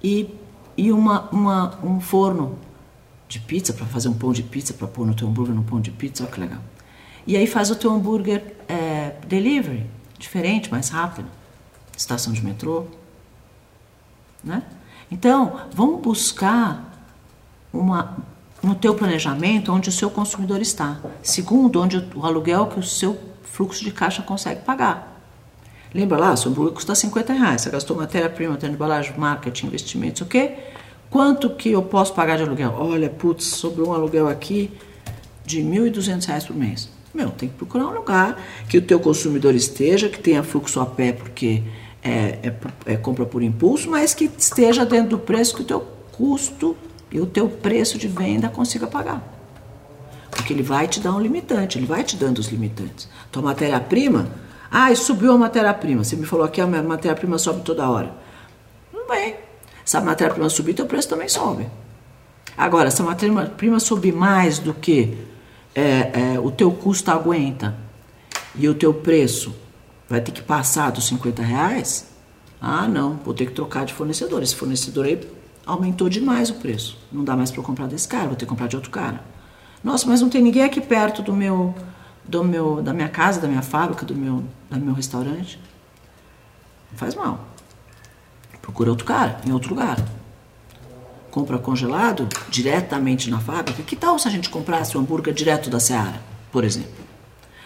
[0.05, 0.29] e,
[0.77, 2.59] e uma, uma, um forno
[3.27, 5.81] de pizza para fazer um pão de pizza para pôr no teu hambúrguer no pão
[5.81, 6.61] de pizza, olha que legal.
[7.27, 9.87] E aí faz o teu hambúrguer é, delivery,
[10.19, 11.27] diferente, mais rápido,
[11.97, 12.85] estação de metrô,
[14.43, 14.63] né?
[15.11, 16.94] Então, vamos buscar
[17.75, 18.17] uma
[18.63, 20.99] no teu planejamento onde o seu consumidor está.
[21.23, 25.13] Segundo, onde o aluguel que o seu fluxo de caixa consegue pagar.
[25.95, 27.61] Lembra lá, seu hambúrguer custa 50 reais.
[27.61, 30.55] Você gastou matéria-prima, tendo embalagem, marketing, investimentos, o quê?
[31.11, 32.75] Quanto que eu posso pagar de aluguel?
[32.77, 34.73] Olha, putz, sobrou um aluguel aqui
[35.45, 36.89] de 1.200 reais por mês.
[37.15, 40.87] Meu, tem que procurar um lugar que o teu consumidor esteja, que tenha fluxo a
[40.87, 41.63] pé, porque
[42.03, 42.55] é, é,
[42.87, 46.77] é compra por impulso, mas que esteja dentro do preço que o teu custo
[47.11, 49.23] e o teu preço de venda consiga pagar.
[50.31, 53.09] Porque ele vai te dar um limitante, ele vai te dando os limitantes.
[53.31, 54.29] Tua matéria-prima,
[54.71, 56.03] ah, subiu a matéria-prima.
[56.03, 58.13] Você me falou que a matéria-prima sobe toda hora.
[58.93, 59.37] Não bem.
[59.85, 61.67] Se a matéria-prima subir, teu preço também sobe.
[62.57, 65.17] Agora, se a matéria-prima subir mais do que
[65.75, 67.77] é, é, o teu custo aguenta
[68.55, 69.55] e o teu preço
[70.09, 72.09] vai ter que passar dos 50 reais,
[72.61, 74.43] ah, não, vou ter que trocar de fornecedor.
[74.43, 75.17] Esse fornecedor aí
[75.67, 76.99] aumentou demais o preço.
[77.13, 79.23] Não dá mais para eu comprar desse cara, vou ter que comprar de outro cara.
[79.83, 81.75] Nossa, mas não tem ninguém aqui perto do meu
[82.27, 85.61] do meu, da minha casa, da minha fábrica, do meu, do meu restaurante.
[86.91, 87.47] Não faz mal.
[88.63, 90.03] Procura outro cara, em outro lugar.
[91.31, 93.83] Compra congelado diretamente na fábrica.
[93.83, 97.05] Que tal se a gente comprasse o hambúrguer direto da Seara, por exemplo?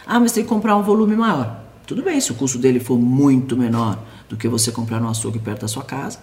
[0.07, 1.63] Ah, mas tem que comprar um volume maior.
[1.87, 5.39] Tudo bem, se o custo dele for muito menor do que você comprar no açougue
[5.39, 6.19] perto da sua casa,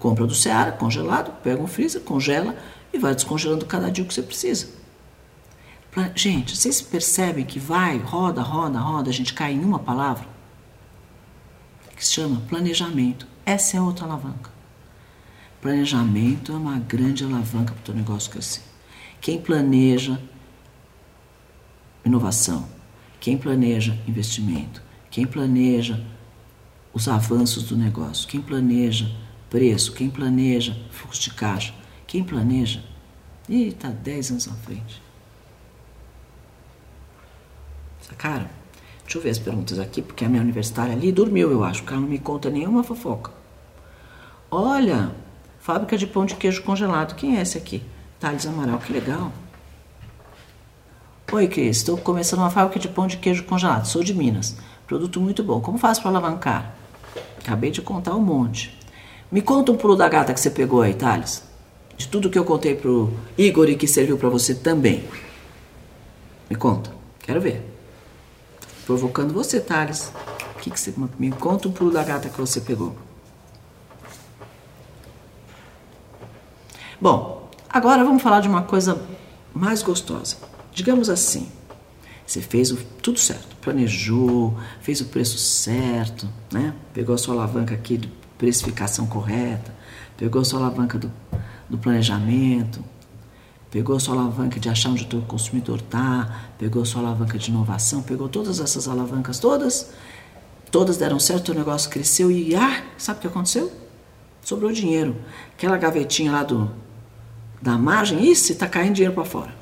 [0.00, 2.56] compra do Seara, congelado, pega um freezer, congela
[2.92, 4.68] e vai descongelando cada dia o que você precisa.
[6.14, 10.26] Gente, vocês percebem que vai, roda, roda, roda, a gente cai em uma palavra?
[11.94, 13.26] Que se chama planejamento.
[13.44, 14.50] Essa é outra alavanca.
[15.60, 18.62] Planejamento é uma grande alavanca para o teu negócio crescer.
[19.20, 20.18] Quem planeja
[22.04, 22.66] inovação,
[23.18, 26.02] quem planeja investimento, quem planeja
[26.94, 29.14] os avanços do negócio, quem planeja
[29.50, 31.74] preço, quem planeja fluxo de caixa,
[32.06, 32.82] quem planeja,
[33.48, 35.02] e está 10 anos à frente.
[38.00, 38.48] Sacaram?
[39.02, 41.92] Deixa eu ver as perguntas aqui, porque a minha universitária ali dormiu, eu acho, porque
[41.92, 43.32] ela não me conta nenhuma fofoca.
[44.48, 45.12] Olha,
[45.58, 47.16] fábrica de pão de queijo congelado.
[47.16, 47.82] Quem é esse aqui?
[48.20, 49.32] Thales Amaral, que legal.
[51.32, 53.86] Oi, Cris, estou começando uma fábrica de pão de queijo congelado.
[53.86, 54.56] Sou de Minas.
[54.86, 55.60] Produto muito bom.
[55.60, 56.74] Como faço para alavancar?
[57.38, 58.76] Acabei de contar um monte.
[59.30, 61.42] Me conta um pulo da gata que você pegou aí, Thales.
[61.96, 65.04] De tudo que eu contei pro Igor e que serviu para você também.
[66.48, 66.90] Me conta.
[67.20, 67.62] Quero ver.
[68.84, 70.10] Provocando você, Thales.
[70.60, 72.96] Que que você, me conta um pulo da gata que você pegou.
[77.00, 79.00] Bom, agora vamos falar de uma coisa
[79.54, 80.36] mais gostosa.
[80.72, 81.50] Digamos assim,
[82.26, 86.74] você fez o, tudo certo, planejou, fez o preço certo, né?
[86.92, 89.70] Pegou a sua alavanca aqui de precificação correta,
[90.16, 91.12] pegou a sua alavanca do,
[91.68, 92.82] do planejamento,
[93.70, 98.00] pegou sua alavanca de achar onde o teu consumidor está, pegou sua alavanca de inovação,
[98.00, 99.90] pegou todas essas alavancas todas,
[100.70, 103.70] todas deram certo, o negócio cresceu e ah, sabe o que aconteceu?
[104.42, 105.16] Sobrou dinheiro.
[105.52, 106.70] Aquela gavetinha lá do
[107.60, 109.54] da margem, isso está caindo dinheiro para fora.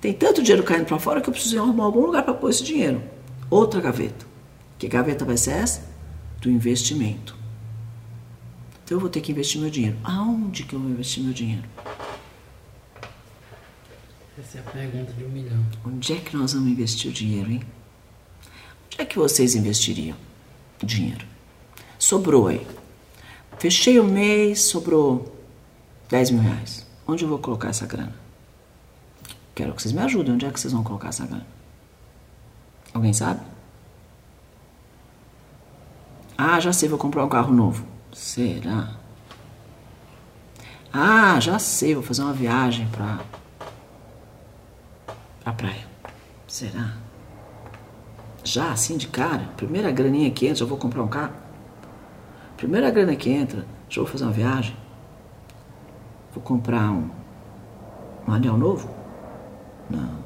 [0.00, 2.64] Tem tanto dinheiro caindo para fora que eu preciso arrumar algum lugar para pôr esse
[2.64, 3.02] dinheiro.
[3.50, 4.24] Outra gaveta.
[4.78, 5.82] Que gaveta vai ser essa?
[6.40, 7.36] Do investimento.
[8.86, 9.98] Então eu vou ter que investir meu dinheiro.
[10.04, 11.64] Aonde que eu vou investir meu dinheiro?
[14.38, 15.66] Essa é a pergunta de um milhão.
[15.84, 17.62] Onde é que nós vamos investir o dinheiro, hein?
[18.86, 20.16] Onde é que vocês investiriam
[20.80, 21.26] dinheiro?
[21.98, 22.64] Sobrou aí.
[23.58, 25.36] Fechei o mês, sobrou
[26.08, 26.86] 10 mil reais.
[27.08, 28.14] Onde eu vou colocar essa grana?
[29.52, 30.34] Quero que vocês me ajudem.
[30.34, 31.46] Onde é que vocês vão colocar essa grana?
[32.94, 33.40] Alguém sabe?
[36.38, 37.95] Ah, já sei, vou comprar um carro novo.
[38.16, 38.94] Será?
[40.90, 43.20] Ah, já sei, vou fazer uma viagem pra,
[45.44, 45.86] pra praia.
[46.48, 46.94] Será?
[48.42, 49.50] Já, assim de cara?
[49.58, 51.34] Primeira graninha que entra, já vou comprar um carro?
[52.56, 54.74] Primeira grana que entra, já vou fazer uma viagem?
[56.32, 57.10] Vou comprar um,
[58.26, 58.88] um anel novo?
[59.90, 60.24] Não.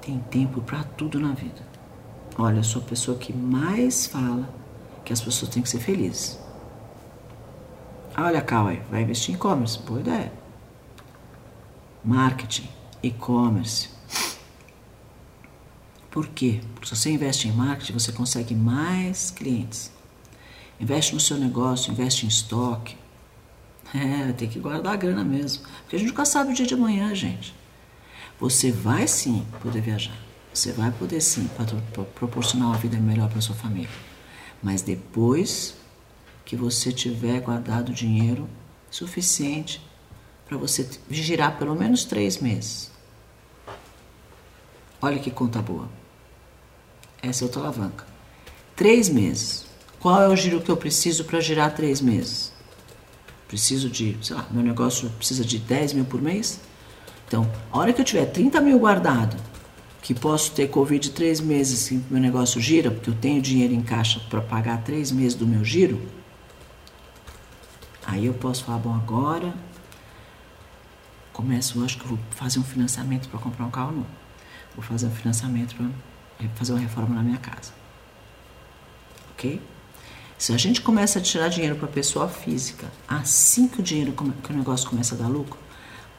[0.00, 1.60] Tem tempo para tudo na vida.
[2.38, 4.59] Olha, eu sou a pessoa que mais fala
[5.10, 6.38] que as pessoas têm que ser felizes.
[8.16, 9.76] Olha, Cauê, vai investir em e-commerce.
[9.80, 10.32] Boa ideia.
[12.04, 12.68] Marketing,
[13.02, 13.88] e-commerce.
[16.12, 16.60] Por quê?
[16.74, 19.90] Porque se você investe em marketing, você consegue mais clientes.
[20.78, 22.96] Investe no seu negócio, investe em estoque,
[23.92, 25.64] é, tem que guardar a grana mesmo.
[25.82, 27.52] Porque a gente nunca sabe o dia de amanhã, gente.
[28.38, 30.16] Você vai sim poder viajar.
[30.54, 31.50] Você vai poder sim
[32.14, 34.09] proporcionar uma vida melhor para sua família.
[34.62, 35.74] Mas depois
[36.44, 38.48] que você tiver guardado dinheiro
[38.90, 39.80] suficiente
[40.46, 42.90] para você girar pelo menos três meses.
[45.00, 45.88] Olha que conta boa.
[47.22, 48.06] Essa é outra alavanca.
[48.74, 49.66] Três meses.
[50.00, 52.52] Qual é o giro que eu preciso para girar três meses?
[53.50, 56.60] preciso de, sei lá, meu negócio precisa de 10 mil por mês.
[57.26, 59.36] Então, a hora que eu tiver 30 mil guardado,
[60.02, 63.82] que posso ter Covid três meses que meu negócio gira, porque eu tenho dinheiro em
[63.82, 66.00] caixa para pagar três meses do meu giro,
[68.06, 69.54] aí eu posso falar, bom, agora
[71.40, 74.06] começo, eu acho que vou fazer um financiamento para comprar um carro novo.
[74.74, 77.72] Vou fazer um financiamento para fazer uma reforma na minha casa.
[79.32, 79.60] Ok?
[80.36, 84.52] Se a gente começa a tirar dinheiro para pessoa física, assim que o dinheiro que
[84.52, 85.58] o negócio começa a dar lucro,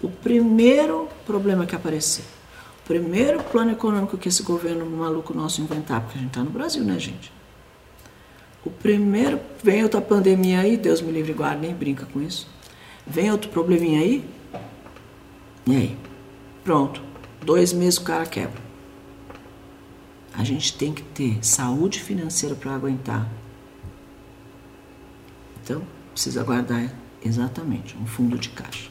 [0.02, 2.26] o primeiro problema que aparecer,
[2.92, 6.84] primeiro plano econômico que esse governo maluco nosso inventar, porque a gente está no Brasil,
[6.84, 7.32] né, gente?
[8.66, 12.48] O primeiro, vem outra pandemia aí, Deus me livre e guarde, nem brinca com isso.
[13.06, 14.26] Vem outro probleminha aí,
[15.66, 15.98] e aí?
[16.64, 17.02] Pronto,
[17.44, 18.62] dois meses o cara quebra.
[20.34, 23.28] A gente tem que ter saúde financeira para aguentar
[25.64, 26.92] então, precisa guardar
[27.24, 28.90] exatamente um fundo de caixa.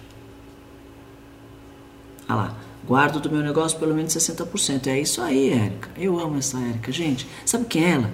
[2.29, 2.57] Ah lá,
[2.87, 4.87] guardo do meu negócio pelo menos 60%.
[4.87, 5.91] É isso aí, Érica.
[5.97, 6.91] Eu amo essa Érica.
[6.93, 8.11] Gente, sabe quem é ela?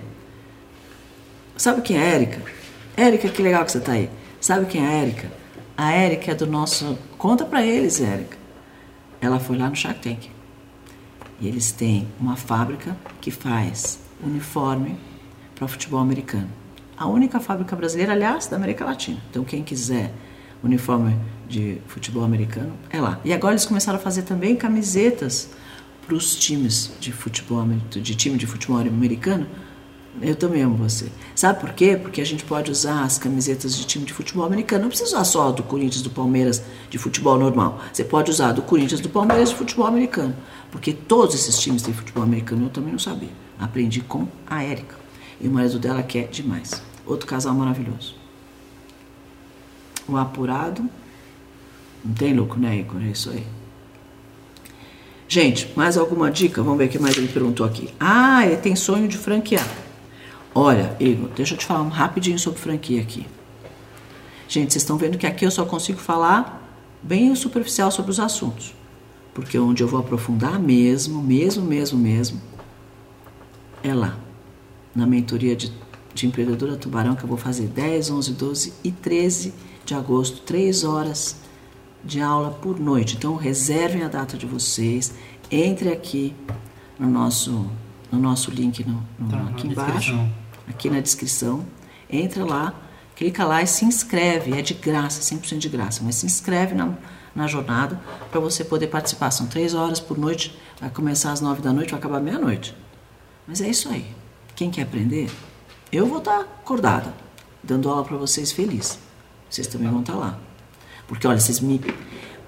[1.57, 2.43] Sabe quem é a Érica?
[2.97, 4.11] Érica, que legal que você tá aí.
[4.41, 5.33] Sabe quem é a Érica?
[5.77, 6.99] A Érica é do nosso.
[7.19, 8.37] Conta para eles, Érica.
[9.21, 10.31] Ela foi lá no Shark Tank.
[11.41, 14.99] E eles têm uma fábrica que faz uniforme
[15.55, 16.49] para futebol americano
[16.97, 19.21] A única fábrica brasileira, aliás, da América Latina.
[19.31, 20.12] Então, quem quiser
[20.63, 21.17] uniforme
[21.49, 23.21] de futebol americano, é lá.
[23.25, 25.51] E agora eles começaram a fazer também camisetas
[26.07, 29.47] para os times de futebol, de time de futebol americano.
[30.21, 31.11] Eu também amo você.
[31.35, 31.99] Sabe por quê?
[32.01, 34.83] Porque a gente pode usar as camisetas de time de futebol americano.
[34.83, 37.81] Não precisa usar só do Corinthians, do Palmeiras, de futebol normal.
[37.93, 40.35] Você pode usar do Corinthians, do Palmeiras, de futebol americano.
[40.71, 42.65] Porque todos esses times têm futebol americano.
[42.65, 43.29] Eu também não sabia.
[43.59, 44.97] Aprendi com a Érica.
[45.39, 46.83] E o marido dela quer demais.
[47.05, 48.16] Outro casal maravilhoso.
[50.09, 50.89] O apurado.
[52.05, 53.03] Não tem louco, né, Igor?
[53.03, 53.45] É isso aí.
[55.29, 56.63] Gente, mais alguma dica?
[56.63, 57.93] Vamos ver o que mais ele perguntou aqui.
[57.99, 59.67] Ah, ele tem sonho de franquear.
[60.55, 63.27] Olha, Igor, deixa eu te falar um rapidinho sobre franquia aqui.
[64.49, 66.63] Gente, vocês estão vendo que aqui eu só consigo falar
[67.03, 68.73] bem superficial sobre os assuntos.
[69.35, 72.41] Porque onde eu vou aprofundar mesmo, mesmo, mesmo, mesmo,
[73.83, 74.17] é lá.
[74.95, 75.73] Na mentoria de,
[76.15, 79.53] de empreendedora Tubarão, que eu vou fazer 10, 11, 12 e 13
[79.87, 81.37] de agosto, 3 horas
[82.05, 83.16] de aula por noite.
[83.16, 85.14] Então reservem a data de vocês,
[85.51, 86.34] entre aqui
[86.99, 87.66] no nosso,
[88.11, 90.30] no nosso link no, no Tá, aqui embaixo, descrição.
[90.68, 91.66] aqui na descrição.
[92.11, 92.74] Entra lá,
[93.14, 94.53] clica lá e se inscreve.
[94.53, 96.95] É de graça, 100% de graça, mas se inscreve na,
[97.34, 99.30] na jornada para você poder participar.
[99.30, 102.76] São três horas por noite, vai começar às nove da noite, vai acabar meia-noite.
[103.47, 104.05] Mas é isso aí.
[104.57, 105.30] Quem quer aprender,
[105.93, 107.14] eu vou estar acordada,
[107.62, 109.06] dando aula para vocês feliz.
[109.49, 110.38] Vocês também vão estar lá.
[111.07, 111.80] Porque, olha, vocês me.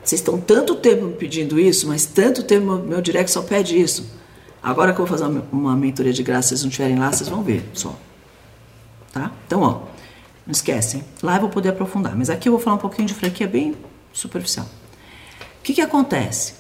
[0.03, 4.11] Vocês estão tanto tempo me pedindo isso, mas tanto tempo meu, direct só pede isso.
[4.63, 7.29] Agora que eu vou fazer uma, uma mentoria de graça, vocês não estiverem lá, vocês
[7.29, 7.95] vão ver só.
[9.13, 9.31] Tá?
[9.47, 9.83] Então, ó,
[10.47, 11.05] não esquecem.
[11.23, 12.17] Lá eu vou poder aprofundar.
[12.17, 13.77] Mas aqui eu vou falar um pouquinho de franquia bem
[14.13, 14.67] superficial.
[15.61, 16.55] O que, que acontece?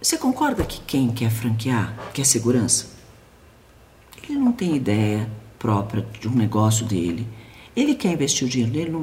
[0.00, 2.86] Você concorda que quem quer franquear quer segurança?
[4.22, 7.26] Ele não tem ideia própria de um negócio dele.
[7.78, 8.98] Ele quer investir o dinheiro dele num,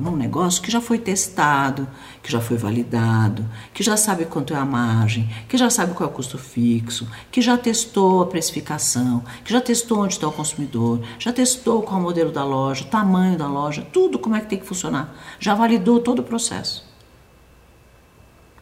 [0.00, 1.86] num negócio que já foi testado,
[2.22, 6.08] que já foi validado, que já sabe quanto é a margem, que já sabe qual
[6.08, 10.32] é o custo fixo, que já testou a precificação, que já testou onde está o
[10.32, 14.34] consumidor, já testou qual é o modelo da loja, o tamanho da loja, tudo como
[14.34, 15.14] é que tem que funcionar.
[15.38, 16.82] Já validou todo o processo.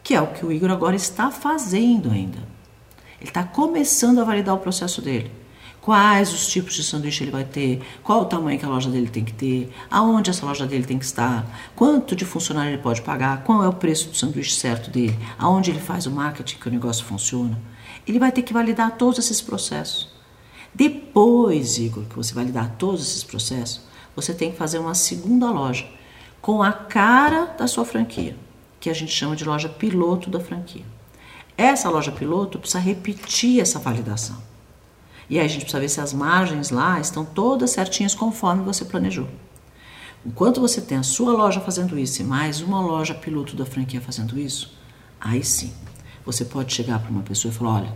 [0.03, 2.39] Que é o que o Igor agora está fazendo ainda.
[3.17, 5.42] Ele está começando a validar o processo dele.
[5.83, 9.09] Quais os tipos de sanduíche ele vai ter, qual o tamanho que a loja dele
[9.09, 13.01] tem que ter, aonde essa loja dele tem que estar, quanto de funcionário ele pode
[13.01, 16.69] pagar, qual é o preço do sanduíche certo dele, aonde ele faz o marketing que
[16.69, 17.59] o negócio funciona.
[18.07, 20.07] Ele vai ter que validar todos esses processos.
[20.73, 23.81] Depois, Igor, que você validar todos esses processos,
[24.15, 25.85] você tem que fazer uma segunda loja
[26.41, 28.37] com a cara da sua franquia,
[28.79, 30.85] que a gente chama de loja piloto da franquia.
[31.57, 34.52] Essa loja piloto precisa repetir essa validação.
[35.29, 38.83] E aí a gente precisa ver se as margens lá estão todas certinhas conforme você
[38.83, 39.27] planejou.
[40.25, 43.99] Enquanto você tem a sua loja fazendo isso e mais uma loja piloto da franquia
[43.99, 44.77] fazendo isso,
[45.19, 45.73] aí sim,
[46.25, 47.95] você pode chegar para uma pessoa e falar: olha,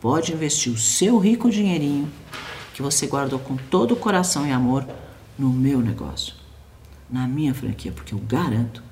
[0.00, 2.10] pode investir o seu rico dinheirinho
[2.74, 4.86] que você guardou com todo o coração e amor
[5.38, 6.34] no meu negócio,
[7.08, 8.82] na minha franquia, porque eu garanto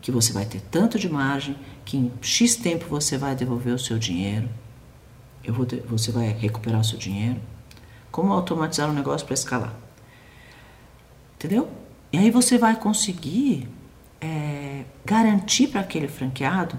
[0.00, 3.78] que você vai ter tanto de margem que em X tempo você vai devolver o
[3.78, 4.48] seu dinheiro
[5.44, 7.40] eu vou ter- você vai recuperar o seu dinheiro.
[8.10, 9.74] Como automatizar um negócio para escalar?
[11.36, 11.68] Entendeu?
[12.12, 13.68] E aí você vai conseguir
[14.20, 16.78] é, garantir para aquele franqueado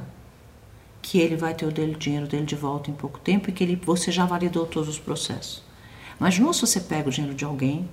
[1.01, 3.63] que ele vai ter o dele- dinheiro dele de volta em pouco tempo e que
[3.63, 5.63] ele, você já validou todos os processos.
[6.19, 7.89] Imagina se você pega o dinheiro de alguém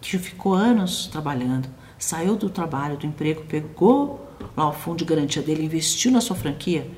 [0.00, 5.42] que ficou anos trabalhando, saiu do trabalho, do emprego, pegou lá o fundo de garantia
[5.42, 6.90] dele, investiu na sua franquia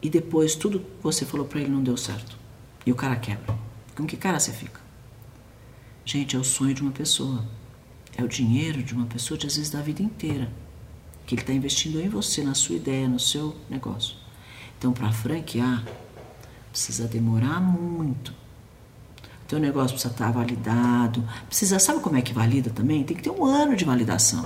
[0.00, 2.38] e depois tudo que você falou para ele não deu certo.
[2.86, 3.56] E o cara quebra.
[3.96, 4.80] Com que cara você fica?
[6.04, 7.44] Gente, é o sonho de uma pessoa.
[8.16, 10.50] É o dinheiro de uma pessoa, de, às vezes, da vida inteira.
[11.26, 14.16] Que ele está investindo em você, na sua ideia, no seu negócio.
[14.78, 15.84] Então, para franquear,
[16.70, 18.32] precisa demorar muito.
[18.32, 21.24] O teu negócio precisa estar validado.
[21.46, 23.02] Precisa, sabe como é que valida também?
[23.02, 24.44] Tem que ter um ano de validação.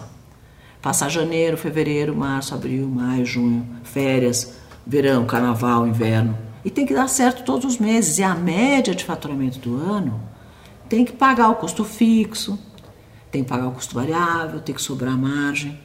[0.80, 4.54] Passar janeiro, fevereiro, março, abril, maio, junho, férias,
[4.86, 6.38] verão, carnaval, inverno.
[6.64, 8.18] E tem que dar certo todos os meses.
[8.18, 10.20] E a média de faturamento do ano
[10.88, 12.58] tem que pagar o custo fixo,
[13.30, 15.78] tem que pagar o custo variável, tem que sobrar margem.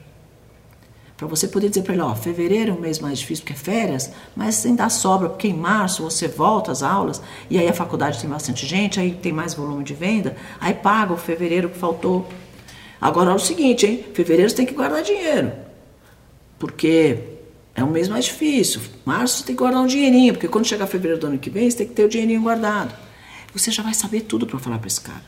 [1.15, 3.55] Para você poder dizer para ele, ó, fevereiro é um mês mais difícil porque é
[3.55, 8.19] férias, mas ainda sobra, porque em março você volta às aulas e aí a faculdade
[8.19, 12.27] tem bastante gente, aí tem mais volume de venda, aí paga o fevereiro que faltou.
[12.99, 14.05] Agora é o seguinte, hein?
[14.13, 15.51] Fevereiro você tem que guardar dinheiro.
[16.57, 17.32] Porque
[17.75, 18.81] é um mês mais difícil.
[19.03, 21.69] Março você tem que guardar um dinheirinho, porque quando chegar fevereiro do ano que vem,
[21.69, 22.95] você tem que ter o dinheirinho guardado.
[23.53, 25.23] Você já vai saber tudo para falar para esse cara.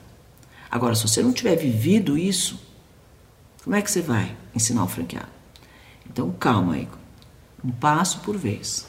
[0.70, 2.60] Agora, se você não tiver vivido isso,
[3.64, 5.30] como é que você vai ensinar o franqueado?
[6.10, 6.88] Então, calma aí.
[7.64, 8.86] Um passo por vez.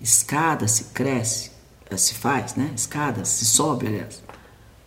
[0.00, 1.50] Escada se cresce,
[1.90, 2.72] eh, se faz, né?
[2.76, 4.22] Escada se sobe, aliás.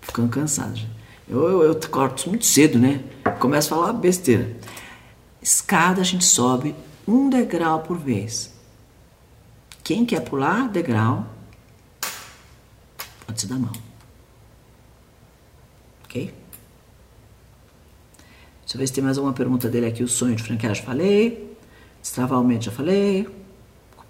[0.01, 0.79] Ficando cansado.
[1.27, 3.03] Eu, eu, eu corto muito cedo, né?
[3.39, 4.55] Começo a falar besteira.
[5.41, 6.75] Escada a gente sobe
[7.07, 8.53] um degrau por vez.
[9.83, 11.27] Quem quer pular degrau,
[13.25, 13.73] pode se dar mal.
[16.05, 16.33] Ok?
[18.61, 20.03] Deixa eu ver se tem mais alguma pergunta dele aqui.
[20.03, 21.55] O sonho de franqueagem, falei.
[22.01, 23.29] Destravar aumento, já falei.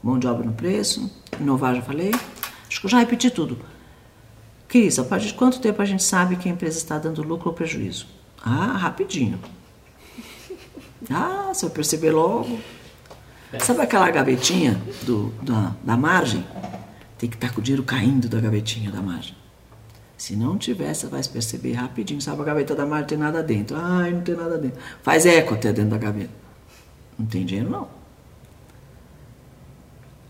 [0.01, 1.11] Mão de obra no preço.
[1.39, 2.11] Inovar, já falei.
[2.67, 3.59] Acho que eu já repeti tudo.
[4.67, 7.49] Cris, a partir de quanto tempo a gente sabe que a empresa está dando lucro
[7.49, 8.07] ou prejuízo?
[8.41, 9.39] Ah, rapidinho.
[11.09, 12.59] Ah, você vai perceber logo.
[13.59, 16.45] Sabe aquela gavetinha do, da, da margem?
[17.17, 19.35] Tem que estar tá com o dinheiro caindo da gavetinha da margem.
[20.17, 22.21] Se não tiver, você vai perceber rapidinho.
[22.21, 23.75] Sabe a gaveta da margem tem nada dentro.
[23.77, 24.79] Ai, não tem nada dentro.
[25.03, 26.31] Faz eco até dentro da gaveta.
[27.17, 27.87] Não tem dinheiro, não.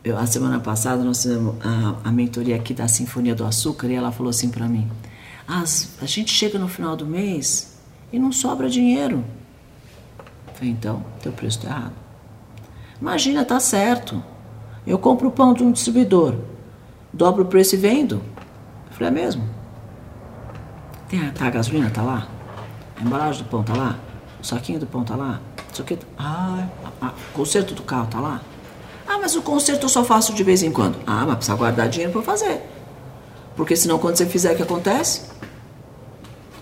[0.03, 3.95] Eu, a semana passada nós fizemos a, a mentoria aqui da Sinfonia do Açúcar e
[3.95, 4.89] ela falou assim para mim:
[5.47, 7.76] As, a gente chega no final do mês
[8.13, 9.23] e não sobra dinheiro.
[10.47, 12.05] Eu falei, então, teu preço está errado.
[13.02, 14.24] Imagina, tá certo.
[14.86, 16.36] Eu compro o pão de um distribuidor,
[17.12, 18.22] dobro o preço e vendo.
[18.88, 19.43] Eu falei, é mesmo?
[21.10, 22.28] Tem a, tá, a gasolina tá lá?
[23.00, 23.98] A embalagem do pão tá lá?
[24.39, 25.39] O saquinho do pão tá lá?
[25.72, 25.98] Isso aqui.
[26.18, 26.68] Ah,
[27.02, 28.41] o conserto do carro tá lá?
[29.08, 30.98] Ah, mas o conserto eu só faço de vez em quando.
[31.06, 32.62] Ah, mas precisa guardar dinheiro para fazer.
[33.56, 35.30] Porque senão quando você fizer o que acontece?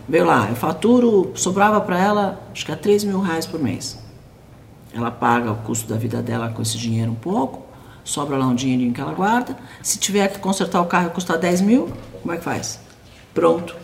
[0.07, 3.97] Veio lá, eu faturo, sobrava para ela, acho que é 3 mil reais por mês.
[4.93, 7.65] Ela paga o custo da vida dela com esse dinheiro um pouco,
[8.03, 9.57] sobra lá um dinheirinho que ela guarda.
[9.81, 11.91] Se tiver que consertar o carro e custar 10 mil,
[12.21, 12.79] como é que faz?
[13.33, 13.75] Pronto.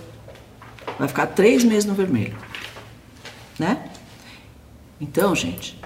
[0.97, 2.37] Vai ficar três meses no vermelho.
[3.57, 3.89] Né?
[5.01, 5.79] Então, gente,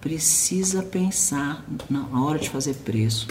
[0.00, 3.26] precisa pensar na hora de fazer preço.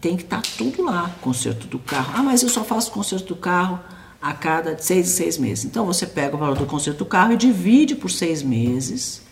[0.00, 2.12] Tem que estar tá tudo lá, conserto do carro.
[2.14, 3.80] Ah, mas eu só faço conserto do carro
[4.20, 5.64] a cada seis seis meses.
[5.64, 9.23] Então você pega o valor do conserto do carro e divide por seis meses.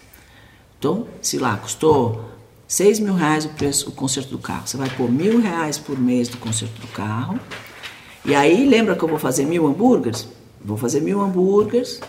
[0.83, 2.25] Então, se lá custou
[2.67, 5.97] seis mil reais o preço, o conserto do carro, você vai pôr mil reais por
[5.97, 7.39] mês do conserto do carro.
[8.25, 10.27] E aí, lembra que eu vou fazer mil hambúrgueres?
[10.61, 12.01] Vou fazer mil hambúrgueres,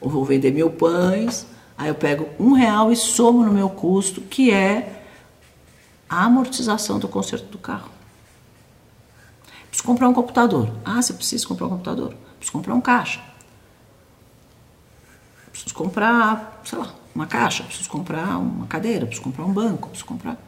[0.00, 1.46] ou vou vender mil pães,
[1.76, 5.04] Aí eu pego um real e somo no meu custo, que é
[6.08, 7.90] a amortização do conserto do carro.
[9.68, 10.70] Preciso comprar um computador.
[10.82, 12.14] Ah, você precisa comprar um computador.
[12.38, 13.20] Preciso comprar um caixa.
[15.52, 17.64] Preciso comprar, sei lá, uma caixa.
[17.64, 19.06] Preciso comprar uma cadeira.
[19.06, 19.88] Preciso comprar um banco.
[19.88, 20.38] Preciso comprar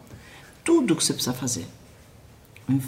[0.62, 1.66] tudo que você precisa fazer.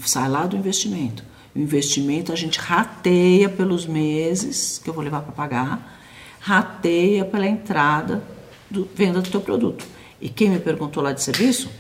[0.05, 1.25] Sai lá do investimento.
[1.55, 5.99] O investimento a gente rateia pelos meses que eu vou levar para pagar
[6.39, 8.23] rateia pela entrada
[8.71, 9.85] do venda do teu produto.
[10.21, 11.71] E quem me perguntou lá de serviço?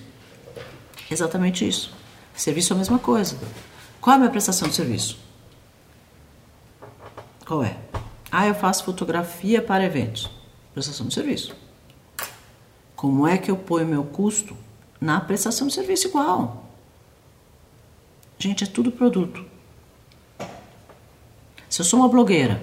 [1.10, 1.92] Exatamente isso.
[2.34, 3.38] Serviço é a mesma coisa.
[4.00, 5.18] Qual é a minha prestação de serviço?
[7.46, 7.76] Qual é?
[8.32, 10.30] Ah, eu faço fotografia para eventos.
[10.72, 11.54] Prestação de serviço.
[13.00, 14.54] Como é que eu ponho meu custo
[15.00, 16.68] na prestação de serviço igual?
[18.38, 19.44] Gente, é tudo produto.
[21.68, 22.60] Se eu sou uma blogueira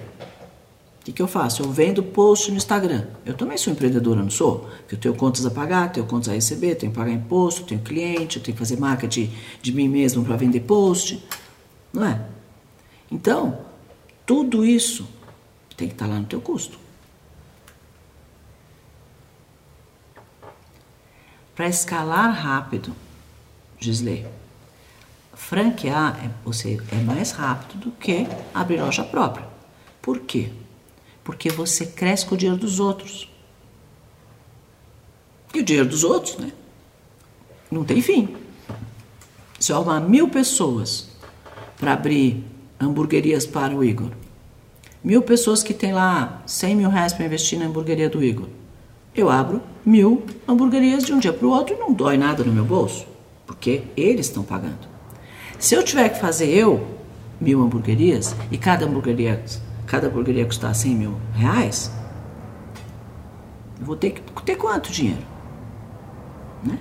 [1.08, 1.62] que, que eu faço?
[1.62, 3.06] Eu vendo post no Instagram.
[3.24, 4.68] Eu também sou empreendedora, não sou?
[4.80, 7.80] Porque eu tenho contas a pagar, tenho contas a receber, tenho que pagar imposto, tenho
[7.80, 8.78] cliente, eu tenho que fazer
[9.08, 9.30] de,
[9.62, 11.24] de mim mesmo para vender post.
[11.92, 12.20] Não é?
[13.10, 13.58] Então,
[14.26, 15.08] tudo isso
[15.76, 16.78] tem que estar tá lá no teu custo.
[21.58, 22.94] Para escalar rápido,
[23.80, 24.24] Gisley,
[25.34, 29.44] franquear é, você, é mais rápido do que abrir loja própria.
[30.00, 30.52] Por quê?
[31.24, 33.28] Porque você cresce com o dinheiro dos outros.
[35.52, 36.52] E o dinheiro dos outros, né?
[37.68, 38.36] Não tem fim.
[39.58, 41.08] Se eu arrumar mil pessoas
[41.76, 42.44] para abrir
[42.78, 44.12] hamburguerias para o Igor,
[45.02, 48.48] mil pessoas que têm lá 100 mil reais para investir na hamburgueria do Igor,
[49.20, 52.52] eu abro mil hamburguerias de um dia para o outro e não dói nada no
[52.52, 53.06] meu bolso,
[53.46, 54.88] porque eles estão pagando.
[55.58, 56.86] Se eu tiver que fazer eu
[57.40, 59.42] mil hamburguerias e cada hamburgueria
[59.86, 61.90] cada hamburgueria custar 100 mil reais,
[63.80, 65.22] eu vou ter que ter quanto dinheiro?
[66.62, 66.78] Né?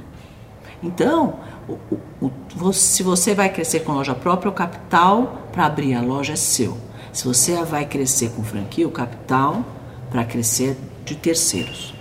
[0.84, 1.74] Então, o,
[2.22, 2.32] o,
[2.62, 6.36] o, se você vai crescer com loja própria, o capital para abrir a loja é
[6.36, 6.78] seu.
[7.14, 9.66] Se você vai crescer com franquia, o capital
[10.12, 11.97] para crescer de terceiros.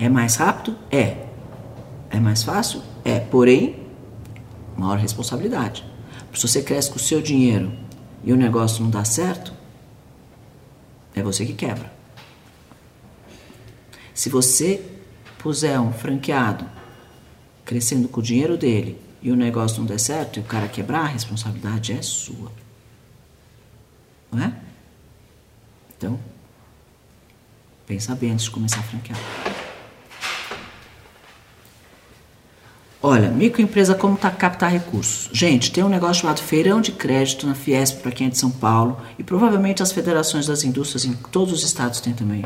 [0.00, 0.78] É mais rápido?
[0.90, 1.26] É.
[2.08, 2.82] É mais fácil?
[3.04, 3.20] É.
[3.20, 3.86] Porém,
[4.74, 5.84] maior responsabilidade.
[6.32, 7.70] Se você cresce com o seu dinheiro
[8.24, 9.52] e o negócio não dá certo,
[11.14, 11.92] é você que quebra.
[14.14, 14.82] Se você
[15.38, 16.64] puser um franqueado
[17.62, 21.00] crescendo com o dinheiro dele e o negócio não der certo e o cara quebrar,
[21.00, 22.50] a responsabilidade é sua.
[24.32, 24.52] Não é?
[25.96, 26.18] Então,
[27.86, 29.69] pensa bem antes de começar a franquear.
[33.02, 35.30] Olha, microempresa como tá captar recursos.
[35.32, 38.50] Gente, tem um negócio chamado Feirão de Crédito na Fiesp para quem é de São
[38.50, 42.44] Paulo e provavelmente as federações das indústrias em todos os estados têm também.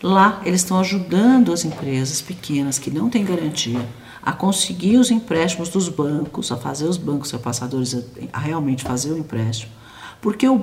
[0.00, 3.84] Lá eles estão ajudando as empresas pequenas que não têm garantia
[4.22, 7.96] a conseguir os empréstimos dos bancos, a fazer os bancos repassadores
[8.32, 9.72] a, realmente fazer o empréstimo,
[10.20, 10.58] porque o,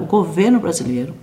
[0.00, 1.14] o governo brasileiro,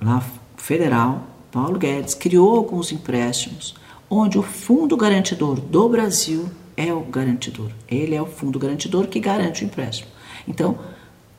[0.00, 0.24] lá
[0.56, 3.74] federal, Paulo Guedes, criou alguns empréstimos
[4.14, 7.70] onde o fundo garantidor do Brasil é o garantidor.
[7.88, 10.10] Ele é o fundo garantidor que garante o empréstimo.
[10.46, 10.78] Então,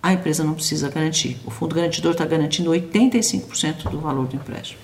[0.01, 1.38] a empresa não precisa garantir.
[1.45, 4.82] O fundo garantidor está garantindo 85% do valor do empréstimo.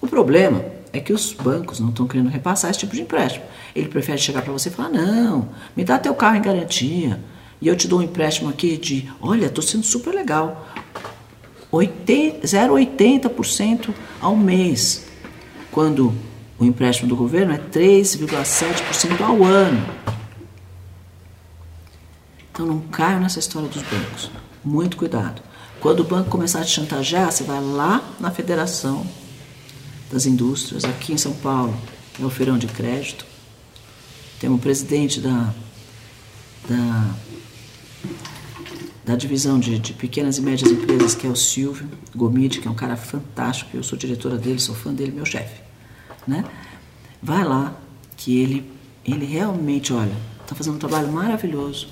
[0.00, 3.44] O problema é que os bancos não estão querendo repassar esse tipo de empréstimo.
[3.74, 7.18] Ele prefere chegar para você e falar: não, me dá teu carro em garantia
[7.60, 10.64] e eu te dou um empréstimo aqui de, olha, estou sendo super legal,
[11.72, 15.09] 0,80% ao mês
[15.70, 16.14] quando
[16.58, 19.86] o empréstimo do governo é 3,7% ao ano.
[22.52, 24.30] Então não caia nessa história dos bancos.
[24.64, 25.42] Muito cuidado.
[25.80, 29.06] Quando o banco começar a te chantagear, você vai lá na Federação
[30.12, 31.74] das Indústrias, aqui em São Paulo,
[32.20, 33.24] é o Feirão de Crédito.
[34.38, 35.54] Tem um presidente da,
[36.68, 37.14] da,
[39.10, 42.70] da divisão de, de pequenas e médias empresas, que é o Silvio Gomide, que é
[42.70, 45.60] um cara fantástico, eu sou diretora dele, sou fã dele, meu chefe
[46.26, 46.44] né?
[47.20, 47.74] Vai lá,
[48.16, 48.70] que ele,
[49.04, 51.88] ele realmente, olha, está fazendo um trabalho maravilhoso,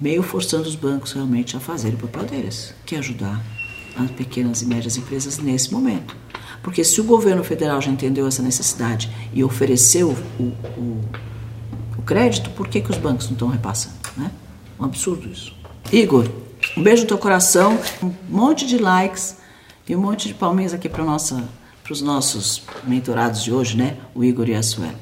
[0.00, 3.42] meio forçando os bancos realmente a fazerem o papel deles, que é ajudar
[3.96, 6.14] as pequenas e médias empresas nesse momento.
[6.62, 11.00] Porque se o governo federal já entendeu essa necessidade e ofereceu o, o,
[11.96, 13.96] o crédito, por que, que os bancos não estão repassando?
[14.16, 14.30] Né?
[14.78, 15.59] Um absurdo isso.
[15.92, 16.30] Igor,
[16.76, 19.36] um beijo no teu coração, um monte de likes
[19.88, 21.48] e um monte de palminhas aqui para nossa
[21.90, 23.96] os nossos mentorados de hoje, né?
[24.14, 24.94] O Igor e a Suela.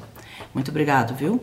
[0.51, 1.39] Muito obrigado, viu?